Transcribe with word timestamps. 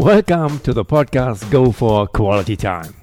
Welcome 0.00 0.60
to 0.60 0.72
the 0.72 0.82
podcast 0.82 1.50
Go 1.50 1.72
for 1.72 2.06
Quality 2.06 2.56
Time. 2.56 2.94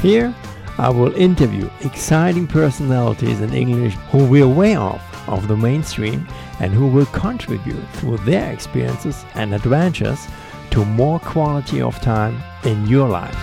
Here, 0.00 0.34
I 0.78 0.88
will 0.88 1.14
interview 1.14 1.68
exciting 1.82 2.46
personalities 2.46 3.42
in 3.42 3.52
English 3.52 3.92
who 4.10 4.24
will 4.24 4.50
way 4.50 4.76
off 4.76 5.28
of 5.28 5.46
the 5.46 5.56
mainstream 5.58 6.26
and 6.58 6.72
who 6.72 6.86
will 6.86 7.04
contribute 7.04 7.86
through 7.96 8.16
their 8.24 8.50
experiences 8.50 9.22
and 9.34 9.54
adventures 9.54 10.26
to 10.70 10.86
more 10.86 11.20
quality 11.20 11.82
of 11.82 12.00
time 12.00 12.42
in 12.64 12.86
your 12.86 13.10
life. 13.10 13.36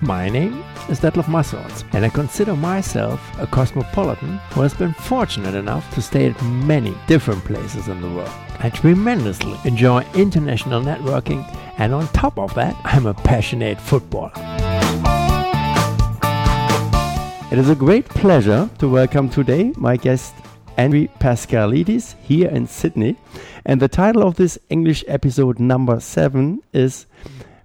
My 0.00 0.28
name 0.28 0.62
is 0.90 0.98
Detlef 0.98 1.28
Massorts, 1.28 1.84
and 1.92 2.04
I 2.04 2.08
consider 2.08 2.56
myself 2.56 3.20
a 3.38 3.46
cosmopolitan 3.46 4.38
who 4.50 4.62
has 4.62 4.74
been 4.74 4.92
fortunate 4.92 5.54
enough 5.54 5.88
to 5.94 6.02
stay 6.02 6.26
at 6.28 6.42
many 6.42 6.92
different 7.06 7.44
places 7.44 7.86
in 7.86 8.00
the 8.00 8.08
world. 8.08 8.32
I 8.58 8.70
tremendously 8.70 9.56
enjoy 9.64 10.04
international 10.14 10.82
networking, 10.82 11.46
and 11.78 11.94
on 11.94 12.08
top 12.08 12.40
of 12.40 12.52
that, 12.54 12.76
I'm 12.82 13.06
a 13.06 13.14
passionate 13.14 13.80
footballer. 13.80 14.32
It 17.52 17.58
is 17.58 17.70
a 17.70 17.76
great 17.76 18.08
pleasure 18.08 18.68
to 18.78 18.88
welcome 18.88 19.30
today 19.30 19.72
my 19.76 19.96
guest 19.96 20.34
Andrew 20.76 21.06
Paschalidis 21.20 22.16
here 22.22 22.48
in 22.48 22.66
Sydney. 22.66 23.16
And 23.64 23.80
the 23.80 23.88
title 23.88 24.26
of 24.26 24.34
this 24.34 24.58
English 24.70 25.04
episode 25.06 25.60
number 25.60 26.00
seven 26.00 26.62
is 26.72 27.06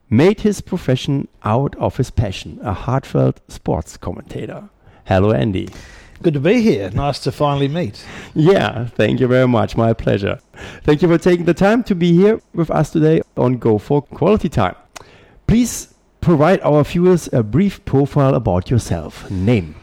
Made 0.09 0.41
His 0.41 0.62
Profession 0.62 1.27
Out 1.44 1.76
of 1.77 1.98
His 1.98 2.12
Passion, 2.12 2.59
a 2.62 2.73
heartfelt 2.73 3.41
sports 3.52 3.98
commentator. 3.98 4.70
Hello, 5.05 5.32
Andy. 5.32 5.68
Good 6.22 6.36
to 6.36 6.40
be 6.40 6.62
here. 6.62 6.91
Nice 6.91 7.18
to 7.20 7.32
finally 7.32 7.68
meet. 7.68 8.05
Yeah, 8.36 8.86
thank 8.86 9.20
you 9.20 9.27
very 9.27 9.48
much. 9.48 9.76
My 9.76 9.94
pleasure. 9.94 10.40
Thank 10.84 11.02
you 11.02 11.08
for 11.08 11.18
taking 11.18 11.46
the 11.46 11.55
time 11.55 11.84
to 11.86 11.96
be 11.96 12.13
here 12.13 12.40
with 12.54 12.70
us 12.70 12.91
today 12.91 13.24
on 13.35 13.57
Go 13.57 13.80
for 13.80 14.04
Quality 14.04 14.48
Time. 14.48 14.76
Please 15.48 15.96
provide 16.21 16.62
our 16.62 16.84
viewers 16.84 17.27
a 17.34 17.41
brief 17.41 17.84
profile 17.85 18.35
about 18.35 18.70
yourself. 18.70 19.30
Name. 19.32 19.74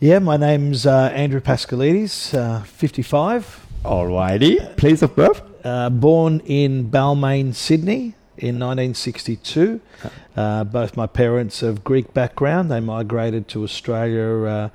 Yeah, 0.00 0.18
my 0.18 0.38
name's 0.38 0.86
uh, 0.86 1.12
Andrew 1.14 1.40
Paschalidis, 1.40 2.34
uh, 2.34 2.62
55. 2.62 3.66
Alrighty. 3.84 4.76
Place 4.78 5.02
of 5.02 5.14
birth? 5.14 5.42
Uh, 5.62 5.90
born 5.90 6.40
in 6.46 6.90
Balmain, 6.90 7.54
Sydney 7.54 8.14
in 8.38 8.58
1962. 8.58 9.80
Uh, 10.36 10.64
both 10.64 10.96
my 10.96 11.06
parents 11.06 11.62
of 11.62 11.84
Greek 11.84 12.14
background. 12.14 12.70
They 12.70 12.80
migrated 12.80 13.48
to 13.48 13.62
Australia 13.62 14.44
uh, 14.44 14.68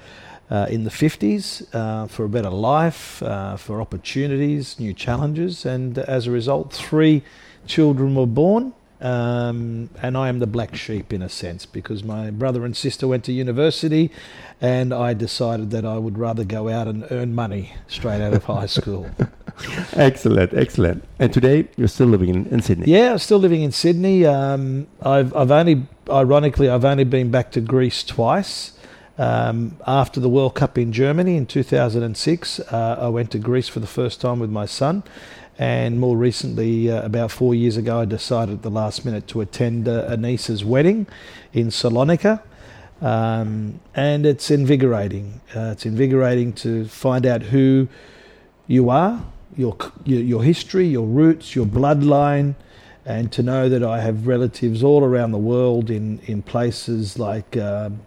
uh, 0.49 0.67
in 0.69 0.83
the 0.83 0.89
50s 0.89 2.09
for 2.09 2.25
a 2.25 2.30
better 2.30 2.49
life, 2.49 3.23
for 3.58 3.81
opportunities, 3.81 4.80
new 4.80 4.94
challenges, 4.94 5.66
and 5.66 5.97
as 5.97 6.27
a 6.27 6.31
result, 6.31 6.72
three 6.72 7.23
children 7.66 8.16
were 8.16 8.27
born. 8.27 8.73
Um, 8.99 9.92
and 10.02 10.17
I 10.17 10.27
am 10.27 10.39
the 10.39 10.47
black 10.47 10.75
sheep 10.75 11.14
in 11.14 11.21
a 11.21 11.30
sense 11.30 11.67
because 11.67 12.03
my 12.03 12.31
brother 12.31 12.66
and 12.66 12.75
sister 12.75 13.08
went 13.08 13.23
to 13.25 13.31
university, 13.31 14.09
and 14.59 14.92
I 14.94 15.14
decided 15.14 15.69
that 15.71 15.86
I 15.86 15.97
would 15.97 16.17
rather 16.17 16.44
go 16.44 16.69
out 16.69 16.88
and 16.88 17.05
earn 17.11 17.36
money 17.36 17.73
straight 17.88 18.21
out 18.21 18.33
of 18.33 18.45
high 18.45 18.66
school. 18.66 19.09
excellent, 19.94 20.53
excellent. 20.53 21.03
And 21.19 21.33
today 21.33 21.67
you're 21.77 21.88
still 21.88 22.08
living 22.08 22.30
in, 22.30 22.45
in 22.47 22.61
Sydney. 22.61 22.91
Yeah, 22.91 23.17
still 23.17 23.39
living 23.39 23.61
in 23.61 23.72
Sydney. 23.72 24.25
Um, 24.25 24.88
I've 25.02 25.36
I've 25.36 25.52
only 25.52 25.86
ironically 26.09 26.69
I've 26.69 26.86
only 26.86 27.03
been 27.03 27.31
back 27.31 27.52
to 27.52 27.61
Greece 27.61 28.03
twice. 28.03 28.73
Um, 29.19 29.77
after 29.88 30.19
the 30.19 30.30
World 30.30 30.53
Cup 30.53 30.77
in 30.77 30.94
Germany 30.94 31.38
in 31.38 31.47
2006, 31.47 32.59
uh, 32.59 32.97
I 33.02 33.08
went 33.08 33.31
to 33.31 33.39
Greece 33.39 33.67
for 33.67 33.80
the 33.80 33.88
first 33.88 34.22
time 34.22 34.39
with 34.39 34.52
my 34.52 34.67
son, 34.67 35.02
and 35.58 35.99
more 35.99 36.16
recently, 36.16 36.92
uh, 36.92 37.02
about 37.02 37.31
four 37.31 37.55
years 37.55 37.77
ago, 37.77 38.02
I 38.02 38.05
decided 38.05 38.55
at 38.55 38.61
the 38.61 38.69
last 38.69 39.05
minute 39.05 39.27
to 39.30 39.42
attend 39.42 39.88
uh, 39.88 40.05
a 40.08 40.16
niece's 40.16 40.64
wedding 40.64 41.08
in 41.52 41.70
Salonika. 41.70 42.43
Um, 43.02 43.80
and 43.95 44.26
it's 44.26 44.52
invigorating. 44.52 45.42
Uh, 45.55 45.71
it's 45.71 45.86
invigorating 45.86 46.54
to 46.54 46.86
find 46.86 47.26
out 47.26 47.43
who 47.43 47.87
you 48.67 48.89
are, 48.89 49.23
your, 49.57 49.75
your, 50.05 50.21
your 50.21 50.43
history, 50.43 50.87
your 50.87 51.05
roots, 51.05 51.55
your 51.55 51.65
bloodline, 51.65 52.55
and 53.05 53.31
to 53.31 53.43
know 53.43 53.69
that 53.69 53.83
I 53.83 54.01
have 54.01 54.27
relatives 54.27 54.83
all 54.83 55.03
around 55.03 55.31
the 55.31 55.37
world 55.37 55.89
in, 55.89 56.19
in 56.25 56.41
places 56.41 57.17
like 57.17 57.57
um, 57.57 58.01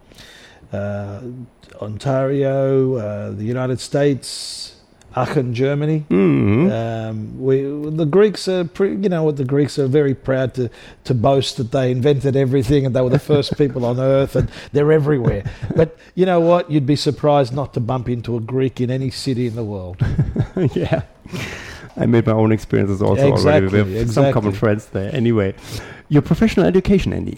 uh, 0.71 1.21
Ontario, 1.81 2.95
uh, 2.95 3.31
the 3.31 3.43
United 3.43 3.79
States, 3.79 4.75
Aachen, 5.15 5.53
Germany. 5.53 6.05
Mm-hmm. 6.09 6.71
Um, 6.71 7.41
we 7.41 7.61
the 7.61 8.05
Greeks 8.05 8.47
are, 8.47 8.63
pre, 8.63 8.95
you 8.95 9.09
know, 9.09 9.23
what 9.23 9.37
the 9.37 9.43
Greeks 9.43 9.77
are 9.77 9.87
very 9.87 10.15
proud 10.15 10.53
to 10.53 10.69
to 11.03 11.13
boast 11.13 11.57
that 11.57 11.71
they 11.71 11.91
invented 11.91 12.35
everything 12.35 12.85
and 12.85 12.95
they 12.95 13.01
were 13.01 13.09
the 13.09 13.19
first 13.19 13.57
people 13.57 13.85
on 13.85 13.99
earth 13.99 14.35
and 14.35 14.49
they're 14.71 14.91
everywhere. 14.91 15.43
But 15.75 15.97
you 16.15 16.25
know 16.25 16.39
what? 16.39 16.71
You'd 16.71 16.85
be 16.85 16.95
surprised 16.95 17.53
not 17.53 17.73
to 17.73 17.79
bump 17.79 18.07
into 18.07 18.37
a 18.37 18.39
Greek 18.39 18.79
in 18.79 18.89
any 18.89 19.09
city 19.09 19.47
in 19.47 19.55
the 19.55 19.63
world. 19.63 19.97
yeah. 20.73 21.01
I 21.97 22.05
made 22.05 22.25
my 22.25 22.33
own 22.33 22.51
experiences 22.51 23.01
also 23.01 23.31
exactly, 23.31 23.51
already. 23.51 23.67
We 23.67 23.77
have 23.77 23.87
exactly. 23.89 24.13
some 24.13 24.33
common 24.33 24.53
friends 24.53 24.87
there. 24.87 25.13
Anyway, 25.13 25.53
your 26.09 26.21
professional 26.21 26.65
education, 26.65 27.13
Andy. 27.13 27.37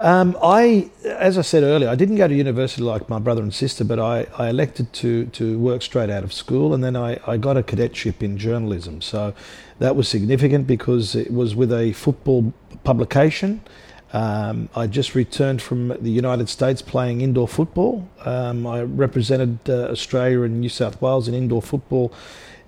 Um, 0.00 0.38
I, 0.40 0.90
as 1.04 1.38
I 1.38 1.42
said 1.42 1.64
earlier, 1.64 1.88
I 1.88 1.96
didn't 1.96 2.16
go 2.16 2.28
to 2.28 2.34
university 2.34 2.82
like 2.82 3.08
my 3.08 3.18
brother 3.18 3.42
and 3.42 3.52
sister, 3.52 3.84
but 3.84 3.98
I, 3.98 4.26
I 4.38 4.48
elected 4.48 4.92
to, 4.92 5.26
to 5.26 5.58
work 5.58 5.82
straight 5.82 6.08
out 6.08 6.22
of 6.22 6.32
school, 6.32 6.72
and 6.72 6.84
then 6.84 6.94
I, 6.94 7.18
I 7.26 7.36
got 7.36 7.56
a 7.56 7.64
cadetship 7.64 8.22
in 8.22 8.38
journalism. 8.38 9.00
So 9.02 9.34
that 9.80 9.96
was 9.96 10.08
significant 10.08 10.68
because 10.68 11.16
it 11.16 11.32
was 11.32 11.56
with 11.56 11.72
a 11.72 11.92
football 11.94 12.52
publication. 12.84 13.60
Um, 14.12 14.70
I 14.74 14.86
just 14.86 15.14
returned 15.14 15.60
from 15.60 15.88
the 15.88 16.10
United 16.10 16.48
States 16.48 16.80
playing 16.80 17.20
indoor 17.20 17.46
football. 17.46 18.08
Um, 18.24 18.66
I 18.66 18.82
represented 18.82 19.58
uh, 19.68 19.88
Australia 19.90 20.42
and 20.42 20.60
New 20.60 20.70
South 20.70 21.00
Wales 21.02 21.28
in 21.28 21.34
indoor 21.34 21.60
football 21.60 22.12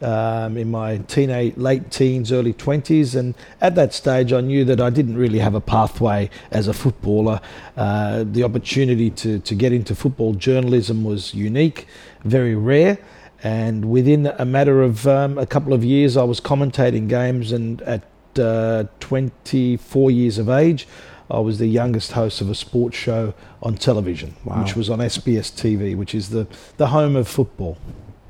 um, 0.03 0.57
in 0.57 0.71
my 0.71 0.99
teenage, 0.99 1.57
late 1.57 1.91
teens, 1.91 2.33
early 2.33 2.53
20s. 2.53 3.15
And 3.19 3.35
at 3.61 3.75
that 3.75 3.95
stage, 3.95 4.33
I 4.33 4.41
knew 4.41 4.65
that 4.65 4.81
I 4.81 4.91
didn't 4.91 5.17
really 5.17 5.39
have 5.39 5.55
a 5.55 5.61
pathway 5.61 6.31
as 6.51 6.69
a 6.69 6.75
footballer. 6.75 7.41
Uh, 7.77 8.25
the 8.27 8.43
opportunity 8.43 9.11
to, 9.11 9.39
to 9.41 9.55
get 9.55 9.73
into 9.73 9.95
football 9.95 10.35
journalism 10.35 11.05
was 11.05 11.35
unique, 11.35 11.87
very 12.25 12.55
rare. 12.55 12.99
And 13.43 13.91
within 13.91 14.27
a 14.27 14.45
matter 14.45 14.83
of 14.83 15.07
um, 15.07 15.39
a 15.39 15.47
couple 15.47 15.73
of 15.73 15.83
years, 15.83 16.19
I 16.19 16.25
was 16.25 16.41
commentating 16.41 17.09
games. 17.09 17.53
And 17.53 17.81
at 17.83 18.03
uh, 18.39 18.85
24 19.01 20.11
years 20.11 20.39
of 20.39 20.49
age, 20.49 20.87
I 21.31 21.39
was 21.39 21.59
the 21.59 21.67
youngest 21.67 22.13
host 22.13 22.41
of 22.41 22.51
a 22.51 22.55
sports 22.55 22.97
show 22.97 23.35
on 23.63 23.77
television, 23.77 24.35
wow. 24.45 24.63
which 24.63 24.75
was 24.75 24.91
on 24.91 24.99
SBS 24.99 25.53
TV, 25.53 25.97
which 25.97 26.15
is 26.15 26.31
the, 26.31 26.47
the 26.77 26.89
home 26.89 27.17
of 27.17 27.29
football. 27.29 27.79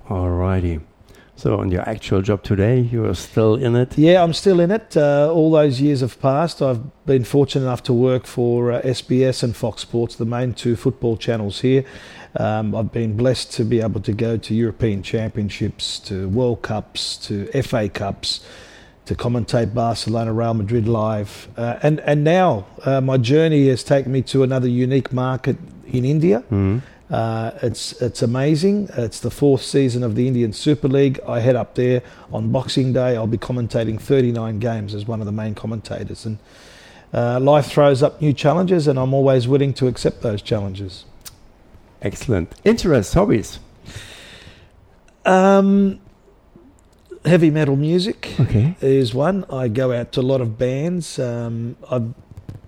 Alrighty. 0.08 0.80
So, 1.40 1.58
on 1.58 1.70
your 1.70 1.88
actual 1.88 2.20
job 2.20 2.42
today, 2.42 2.80
you 2.80 3.06
are 3.06 3.14
still 3.14 3.54
in 3.54 3.74
it? 3.74 3.96
Yeah, 3.96 4.22
I'm 4.22 4.34
still 4.34 4.60
in 4.60 4.70
it. 4.70 4.94
Uh, 4.94 5.32
all 5.32 5.50
those 5.50 5.80
years 5.80 6.00
have 6.00 6.20
passed. 6.20 6.60
I've 6.60 6.82
been 7.06 7.24
fortunate 7.24 7.64
enough 7.64 7.82
to 7.84 7.94
work 7.94 8.26
for 8.26 8.72
uh, 8.72 8.82
SBS 8.82 9.42
and 9.42 9.56
Fox 9.56 9.80
Sports, 9.80 10.16
the 10.16 10.26
main 10.26 10.52
two 10.52 10.76
football 10.76 11.16
channels 11.16 11.62
here. 11.62 11.86
Um, 12.36 12.74
I've 12.74 12.92
been 12.92 13.16
blessed 13.16 13.52
to 13.54 13.64
be 13.64 13.80
able 13.80 14.02
to 14.02 14.12
go 14.12 14.36
to 14.36 14.54
European 14.54 15.02
Championships, 15.02 15.98
to 16.00 16.28
World 16.28 16.60
Cups, 16.60 17.16
to 17.28 17.46
FA 17.62 17.88
Cups, 17.88 18.44
to 19.10 19.16
commentate 19.16 19.74
Barcelona, 19.74 20.32
Real 20.32 20.54
Madrid 20.54 20.86
live, 20.86 21.48
uh, 21.56 21.80
and 21.82 21.98
and 22.00 22.22
now 22.22 22.66
uh, 22.84 23.00
my 23.00 23.16
journey 23.16 23.66
has 23.66 23.82
taken 23.82 24.12
me 24.12 24.22
to 24.22 24.44
another 24.44 24.68
unique 24.68 25.12
market 25.12 25.56
in 25.88 26.04
India. 26.04 26.42
Mm-hmm. 26.42 26.78
Uh, 27.12 27.50
it's 27.60 28.00
it's 28.00 28.22
amazing. 28.22 28.88
It's 28.96 29.18
the 29.18 29.32
fourth 29.32 29.62
season 29.62 30.04
of 30.04 30.14
the 30.14 30.28
Indian 30.28 30.52
Super 30.52 30.86
League. 30.86 31.18
I 31.26 31.40
head 31.40 31.56
up 31.56 31.74
there 31.74 32.02
on 32.32 32.52
Boxing 32.52 32.92
Day. 32.92 33.16
I'll 33.16 33.26
be 33.26 33.36
commentating 33.36 34.00
39 34.00 34.60
games 34.60 34.94
as 34.94 35.08
one 35.08 35.18
of 35.18 35.26
the 35.26 35.32
main 35.32 35.56
commentators, 35.56 36.24
and 36.24 36.38
uh, 37.12 37.40
life 37.40 37.66
throws 37.66 38.04
up 38.04 38.20
new 38.20 38.32
challenges, 38.32 38.86
and 38.86 38.96
I'm 38.96 39.12
always 39.12 39.48
willing 39.48 39.74
to 39.74 39.88
accept 39.88 40.22
those 40.22 40.40
challenges. 40.40 41.04
Excellent. 42.00 42.54
Interests, 42.62 43.14
hobbies. 43.14 43.58
Um, 45.24 45.98
heavy 47.24 47.50
metal 47.50 47.76
music 47.76 48.34
okay. 48.40 48.76
is 48.80 49.14
one. 49.14 49.44
I 49.50 49.68
go 49.68 49.92
out 49.92 50.12
to 50.12 50.20
a 50.20 50.22
lot 50.22 50.40
of 50.40 50.58
bands. 50.58 51.18
Um, 51.18 51.76
I've, 51.90 52.14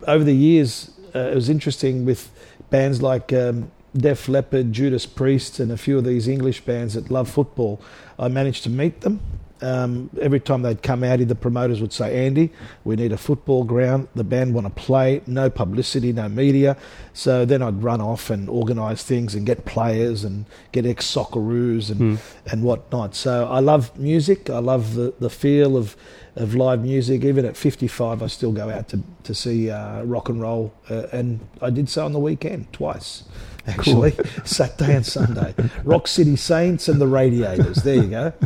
over 0.06 0.24
the 0.24 0.34
years, 0.34 0.90
uh, 1.14 1.18
it 1.18 1.34
was 1.34 1.48
interesting 1.48 2.04
with 2.04 2.30
bands 2.70 3.02
like. 3.02 3.32
Um, 3.32 3.70
Def 3.94 4.26
Leppard, 4.26 4.72
Judas 4.72 5.04
Priest, 5.04 5.60
and 5.60 5.70
a 5.70 5.76
few 5.76 5.98
of 5.98 6.04
these 6.04 6.26
English 6.26 6.62
bands 6.62 6.94
that 6.94 7.10
love 7.10 7.28
football. 7.28 7.78
I 8.18 8.28
managed 8.28 8.62
to 8.62 8.70
meet 8.70 9.02
them 9.02 9.20
Um, 9.62 10.10
every 10.20 10.40
time 10.40 10.62
they'd 10.62 10.82
come 10.82 11.04
out, 11.04 11.20
the 11.26 11.34
promoters 11.34 11.80
would 11.80 11.92
say, 11.92 12.26
"Andy, 12.26 12.50
we 12.84 12.96
need 12.96 13.12
a 13.12 13.16
football 13.16 13.64
ground. 13.64 14.08
The 14.14 14.24
band 14.24 14.54
want 14.54 14.66
to 14.66 14.72
play. 14.72 15.22
No 15.26 15.48
publicity, 15.50 16.12
no 16.12 16.28
media." 16.28 16.76
So 17.14 17.44
then 17.44 17.62
I'd 17.62 17.82
run 17.82 18.00
off 18.00 18.28
and 18.30 18.48
organise 18.48 19.02
things 19.02 19.34
and 19.34 19.46
get 19.46 19.64
players 19.64 20.24
and 20.24 20.46
get 20.72 20.84
ex 20.86 21.06
Socceroos 21.06 21.90
and 21.90 22.00
Mm. 22.00 22.18
and 22.50 22.62
whatnot. 22.64 23.14
So 23.14 23.46
I 23.46 23.60
love 23.60 23.96
music. 23.98 24.50
I 24.50 24.58
love 24.58 24.94
the, 24.94 25.14
the 25.20 25.30
feel 25.30 25.76
of 25.76 25.96
of 26.34 26.54
live 26.54 26.82
music. 26.82 27.24
Even 27.24 27.44
at 27.44 27.56
55, 27.56 28.22
I 28.22 28.26
still 28.26 28.52
go 28.52 28.70
out 28.70 28.88
to 28.88 29.00
to 29.24 29.34
see 29.34 29.70
uh, 29.70 30.02
rock 30.04 30.28
and 30.28 30.40
roll, 30.40 30.72
uh, 30.90 31.06
and 31.12 31.40
I 31.60 31.70
did 31.70 31.88
so 31.88 32.04
on 32.04 32.12
the 32.12 32.18
weekend 32.18 32.72
twice. 32.72 33.22
Actually, 33.66 34.14
Saturday 34.44 34.96
and 34.96 35.06
Sunday. 35.06 35.54
Rock 35.84 36.08
City 36.08 36.36
Saints 36.36 36.88
and 36.88 37.00
the 37.00 37.06
Radiators. 37.06 37.76
There 37.82 37.96
you 37.96 38.08
go. 38.08 38.32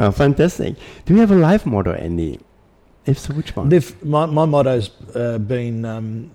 Oh, 0.00 0.12
fantastic. 0.12 0.76
Do 1.06 1.14
you 1.14 1.20
have 1.20 1.32
a 1.32 1.34
life 1.34 1.66
motto, 1.66 1.92
Andy? 1.92 2.38
If 3.04 3.18
so, 3.18 3.34
which 3.34 3.56
one? 3.56 3.68
Live, 3.70 4.04
my, 4.04 4.26
my 4.26 4.44
motto's 4.44 4.90
uh, 5.16 5.38
been, 5.38 5.84
um, 5.84 6.30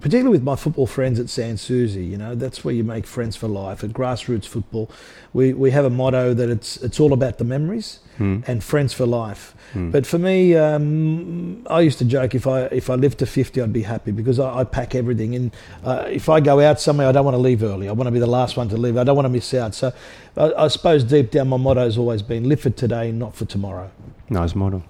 particularly 0.00 0.30
with 0.30 0.42
my 0.44 0.56
football 0.56 0.86
friends 0.86 1.18
at 1.18 1.28
Sans 1.28 1.60
Souci, 1.60 2.04
you 2.04 2.16
know, 2.16 2.34
that's 2.34 2.64
where 2.64 2.74
you 2.74 2.84
make 2.84 3.06
friends 3.06 3.36
for 3.36 3.48
life. 3.48 3.82
At 3.82 3.90
grassroots 3.90 4.46
football, 4.46 4.90
we, 5.32 5.52
we 5.52 5.70
have 5.72 5.84
a 5.84 5.90
motto 5.90 6.34
that 6.34 6.48
it's, 6.50 6.76
it's 6.78 7.00
all 7.00 7.12
about 7.12 7.38
the 7.38 7.44
memories 7.44 8.00
Hmm. 8.18 8.40
and 8.48 8.64
friends 8.64 8.92
for 8.92 9.06
life. 9.06 9.54
Hmm. 9.74 9.90
But 9.92 10.04
for 10.04 10.18
me, 10.18 10.56
um, 10.56 11.64
I 11.70 11.82
used 11.82 11.98
to 12.00 12.04
joke 12.04 12.34
if 12.34 12.48
I 12.48 12.62
if 12.62 12.90
I 12.90 12.96
lived 12.96 13.18
to 13.18 13.26
fifty, 13.26 13.62
I'd 13.62 13.72
be 13.72 13.82
happy 13.82 14.10
because 14.10 14.40
I, 14.40 14.58
I 14.60 14.64
pack 14.64 14.96
everything 14.96 15.34
in. 15.34 15.52
Uh, 15.84 16.04
if 16.10 16.28
I 16.28 16.40
go 16.40 16.58
out 16.58 16.80
somewhere, 16.80 17.06
I 17.06 17.12
don't 17.12 17.24
want 17.24 17.36
to 17.36 17.38
leave 17.38 17.62
early. 17.62 17.88
I 17.88 17.92
want 17.92 18.08
to 18.08 18.10
be 18.10 18.18
the 18.18 18.26
last 18.26 18.56
one 18.56 18.68
to 18.70 18.76
leave. 18.76 18.96
I 18.96 19.04
don't 19.04 19.14
want 19.14 19.26
to 19.26 19.30
miss 19.30 19.54
out. 19.54 19.72
So, 19.72 19.92
I, 20.36 20.52
I 20.64 20.66
suppose 20.66 21.04
deep 21.04 21.30
down, 21.30 21.46
my 21.48 21.58
motto 21.58 21.84
has 21.84 21.96
always 21.96 22.22
been: 22.22 22.48
live 22.48 22.60
for 22.60 22.70
today, 22.70 23.12
not 23.12 23.36
for 23.36 23.44
tomorrow. 23.44 23.88
nice 24.28 24.56
motto. 24.56 24.82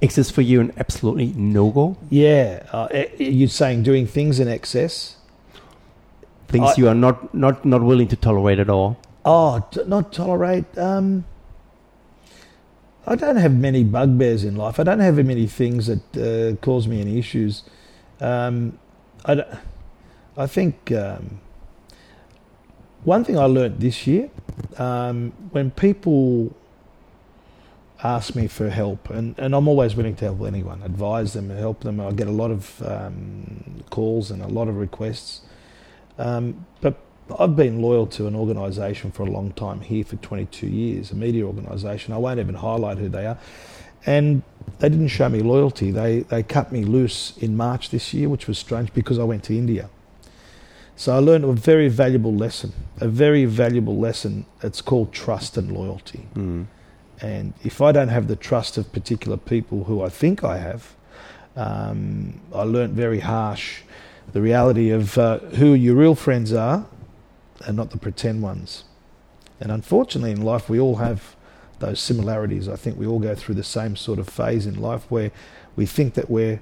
Is 0.00 0.14
this 0.14 0.30
for 0.30 0.42
you 0.42 0.60
an 0.60 0.72
absolutely 0.76 1.32
no 1.36 1.70
go? 1.70 1.96
Yeah, 2.08 2.62
uh, 2.72 2.86
eh, 2.90 3.06
you're 3.18 3.48
saying 3.48 3.82
doing 3.82 4.06
things 4.06 4.38
in 4.38 4.46
excess. 4.48 5.16
Things 6.46 6.70
I- 6.70 6.74
you 6.76 6.88
are 6.88 6.94
not, 6.94 7.34
not, 7.34 7.64
not 7.64 7.82
willing 7.82 8.08
to 8.08 8.16
tolerate 8.16 8.58
at 8.60 8.70
all? 8.70 8.96
Oh, 9.24 9.66
t- 9.70 9.82
not 9.86 10.12
tolerate. 10.12 10.66
Um, 10.78 11.24
I 13.06 13.16
don't 13.16 13.36
have 13.36 13.54
many 13.54 13.82
bugbears 13.84 14.44
in 14.44 14.56
life. 14.56 14.78
I 14.78 14.84
don't 14.84 15.00
have 15.00 15.16
many 15.24 15.46
things 15.46 15.86
that 15.88 16.16
uh, 16.16 16.56
cause 16.64 16.86
me 16.86 17.00
any 17.00 17.18
issues. 17.18 17.64
Um, 18.20 18.78
I, 19.24 19.34
d- 19.34 19.42
I 20.36 20.46
think 20.46 20.92
um, 20.92 21.40
one 23.04 23.24
thing 23.24 23.38
I 23.38 23.44
learnt 23.44 23.80
this 23.80 24.06
year 24.06 24.30
um, 24.78 25.32
when 25.50 25.70
people 25.72 26.54
ask 28.02 28.34
me 28.34 28.46
for 28.46 28.70
help, 28.70 29.10
and, 29.10 29.34
and 29.38 29.54
I'm 29.54 29.66
always 29.66 29.96
willing 29.96 30.14
to 30.16 30.24
help 30.26 30.42
anyone, 30.42 30.82
advise 30.82 31.32
them, 31.32 31.50
help 31.50 31.80
them. 31.80 32.00
I 32.00 32.12
get 32.12 32.28
a 32.28 32.32
lot 32.32 32.50
of 32.50 32.82
um, 32.82 33.82
calls 33.90 34.30
and 34.30 34.42
a 34.42 34.46
lot 34.46 34.68
of 34.68 34.76
requests. 34.76 35.40
Um, 36.16 36.66
but 36.80 36.96
I've 37.38 37.56
been 37.56 37.82
loyal 37.82 38.06
to 38.08 38.26
an 38.26 38.34
organisation 38.34 39.10
for 39.10 39.24
a 39.24 39.30
long 39.30 39.52
time 39.52 39.80
here 39.80 40.04
for 40.04 40.16
22 40.16 40.66
years, 40.66 41.10
a 41.10 41.16
media 41.16 41.44
organisation. 41.44 42.14
I 42.14 42.18
won't 42.18 42.40
even 42.40 42.54
highlight 42.54 42.98
who 42.98 43.08
they 43.08 43.26
are. 43.26 43.38
And 44.06 44.42
they 44.78 44.88
didn't 44.88 45.08
show 45.08 45.28
me 45.28 45.40
loyalty. 45.40 45.90
They, 45.90 46.20
they 46.20 46.42
cut 46.42 46.72
me 46.72 46.84
loose 46.84 47.36
in 47.38 47.56
March 47.56 47.90
this 47.90 48.14
year, 48.14 48.28
which 48.28 48.46
was 48.46 48.58
strange 48.58 48.94
because 48.94 49.18
I 49.18 49.24
went 49.24 49.44
to 49.44 49.56
India. 49.56 49.90
So 50.96 51.14
I 51.14 51.18
learned 51.18 51.44
a 51.44 51.52
very 51.52 51.88
valuable 51.88 52.34
lesson, 52.34 52.72
a 53.00 53.08
very 53.08 53.44
valuable 53.44 53.96
lesson. 53.96 54.46
It's 54.62 54.80
called 54.80 55.12
trust 55.12 55.56
and 55.56 55.70
loyalty. 55.70 56.20
Hmm. 56.34 56.64
And 57.20 57.54
if 57.64 57.80
I 57.80 57.92
don't 57.92 58.08
have 58.08 58.28
the 58.28 58.36
trust 58.36 58.78
of 58.78 58.92
particular 58.92 59.36
people 59.36 59.84
who 59.84 60.02
I 60.02 60.08
think 60.08 60.44
I 60.44 60.58
have, 60.58 60.94
um, 61.56 62.40
I 62.54 62.62
learnt 62.62 62.92
very 62.92 63.20
harsh 63.20 63.82
the 64.32 64.40
reality 64.40 64.90
of 64.90 65.16
uh, 65.18 65.38
who 65.38 65.74
your 65.74 65.96
real 65.96 66.14
friends 66.14 66.52
are 66.52 66.86
and 67.66 67.76
not 67.76 67.90
the 67.90 67.98
pretend 67.98 68.42
ones. 68.42 68.84
And 69.60 69.72
unfortunately, 69.72 70.30
in 70.30 70.42
life, 70.42 70.68
we 70.68 70.78
all 70.78 70.96
have 70.96 71.34
those 71.80 72.00
similarities. 72.00 72.68
I 72.68 72.76
think 72.76 72.98
we 72.98 73.06
all 73.06 73.18
go 73.18 73.34
through 73.34 73.54
the 73.56 73.64
same 73.64 73.96
sort 73.96 74.18
of 74.18 74.28
phase 74.28 74.66
in 74.66 74.80
life 74.80 75.04
where 75.08 75.30
we 75.76 75.86
think 75.86 76.14
that 76.14 76.28
we're 76.30 76.60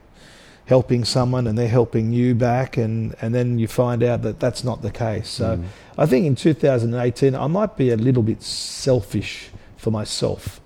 helping 0.67 1.05
someone 1.05 1.47
and 1.47 1.57
they're 1.57 1.69
helping 1.69 2.13
you 2.13 2.35
back, 2.35 2.77
and, 2.77 3.15
and 3.21 3.35
then 3.35 3.59
you 3.59 3.69
find 3.69 4.03
out 4.03 4.23
that 4.23 4.41
that's 4.41 4.65
not 4.65 4.83
the 4.83 4.91
case. 4.91 5.29
So 5.29 5.57
Hmm. 5.57 5.65
I 5.99 6.07
think 6.07 6.27
in 6.27 6.35
2018, 6.35 7.35
I 7.35 7.47
might 7.47 7.77
be 7.77 7.91
a 7.91 7.97
little 7.97 8.23
bit 8.23 8.43
selfish 8.43 9.51
for 9.87 9.93
myself 9.93 10.61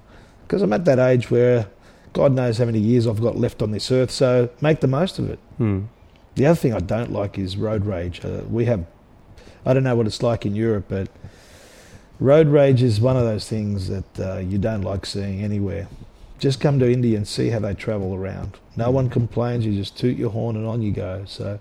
because 0.47 0.63
I'm 0.63 0.73
at 0.73 0.87
that 0.87 0.99
age 0.99 1.31
where 1.31 1.67
God 2.15 2.33
knows 2.33 2.57
how 2.57 2.65
many 2.65 2.79
years 2.79 3.07
I've 3.07 3.21
got 3.21 3.37
left 3.37 3.61
on 3.61 3.71
this 3.71 3.93
earth, 3.93 4.11
so 4.11 4.49
make 4.63 4.81
the 4.81 4.87
most 4.87 5.19
of 5.19 5.29
it. 5.29 5.39
Hmm. 5.59 5.83
The 6.37 6.47
other 6.47 6.57
thing 6.57 6.73
I 6.73 6.79
don't 6.79 7.13
like 7.13 7.39
is 7.39 7.59
road 7.59 7.85
rage. 7.85 8.25
Uh, 8.25 8.45
we 8.49 8.65
have, 8.65 8.87
I 9.67 9.75
don't 9.75 9.85
know 9.85 9.95
what 9.95 10.07
it's 10.07 10.23
like 10.23 10.47
in 10.47 10.57
Europe, 10.57 10.87
but 10.89 11.11
road 12.19 12.49
rage 12.49 12.83
is 12.83 12.99
one 12.99 13.19
of 13.19 13.25
those 13.25 13.47
things 13.47 13.89
that 13.89 14.19
uh, 14.19 14.39
you 14.39 14.57
don't 14.57 14.81
like 14.81 15.05
seeing 15.05 15.43
anywhere. 15.43 15.87
Just 16.39 16.59
come 16.59 16.79
to 16.79 16.91
India 16.91 17.19
and 17.19 17.29
see 17.29 17.51
how 17.51 17.59
they 17.59 17.75
travel 17.75 18.15
around. 18.15 18.57
No 18.75 18.91
one 18.91 19.11
complains. 19.11 19.67
You 19.67 19.75
just 19.75 19.99
toot 19.99 20.17
your 20.17 20.31
horn 20.31 20.57
and 20.57 20.67
on 20.67 20.81
you 20.81 20.93
go. 20.93 21.25
So, 21.27 21.61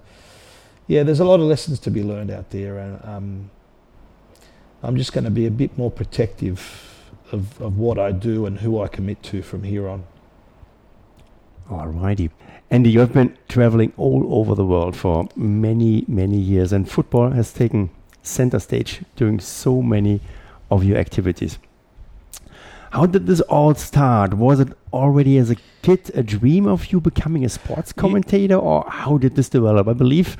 yeah, 0.87 1.03
there's 1.03 1.19
a 1.19 1.25
lot 1.25 1.41
of 1.41 1.45
lessons 1.47 1.77
to 1.81 1.91
be 1.91 2.03
learned 2.03 2.31
out 2.31 2.51
there, 2.51 2.77
and 2.77 3.03
um, 3.03 3.51
I'm 4.81 4.95
just 4.95 5.11
going 5.11 5.25
to 5.25 5.29
be 5.29 5.45
a 5.45 5.51
bit 5.51 5.77
more 5.77 5.91
protective 5.91 6.88
of, 7.31 7.61
of 7.61 7.77
what 7.77 7.97
I 7.99 8.11
do 8.11 8.45
and 8.45 8.59
who 8.59 8.81
I 8.81 8.87
commit 8.87 9.23
to 9.23 9.41
from 9.41 9.63
here 9.63 9.87
on. 9.87 10.03
Alrighty. 11.69 12.31
Andy, 12.71 12.89
you 12.89 12.99
have 12.99 13.13
been 13.13 13.37
traveling 13.47 13.93
all 13.97 14.25
over 14.33 14.55
the 14.55 14.65
world 14.65 14.95
for 14.95 15.27
many, 15.35 16.05
many 16.07 16.37
years, 16.37 16.73
and 16.73 16.89
football 16.89 17.31
has 17.31 17.53
taken 17.53 17.89
center 18.23 18.59
stage 18.59 19.01
during 19.15 19.39
so 19.39 19.81
many 19.81 20.19
of 20.71 20.83
your 20.83 20.97
activities. 20.97 21.59
How 22.91 23.05
did 23.05 23.27
this 23.27 23.41
all 23.41 23.75
start? 23.75 24.33
Was 24.33 24.59
it 24.59 24.69
already 24.91 25.37
as 25.37 25.51
a 25.51 25.55
kid 25.83 26.09
a 26.15 26.23
dream 26.23 26.65
of 26.67 26.87
you 26.91 26.99
becoming 26.99 27.45
a 27.45 27.49
sports 27.49 27.93
commentator, 27.93 28.55
or 28.55 28.83
how 28.89 29.17
did 29.19 29.35
this 29.35 29.47
develop? 29.47 29.87
I 29.87 29.93
believe 29.93 30.35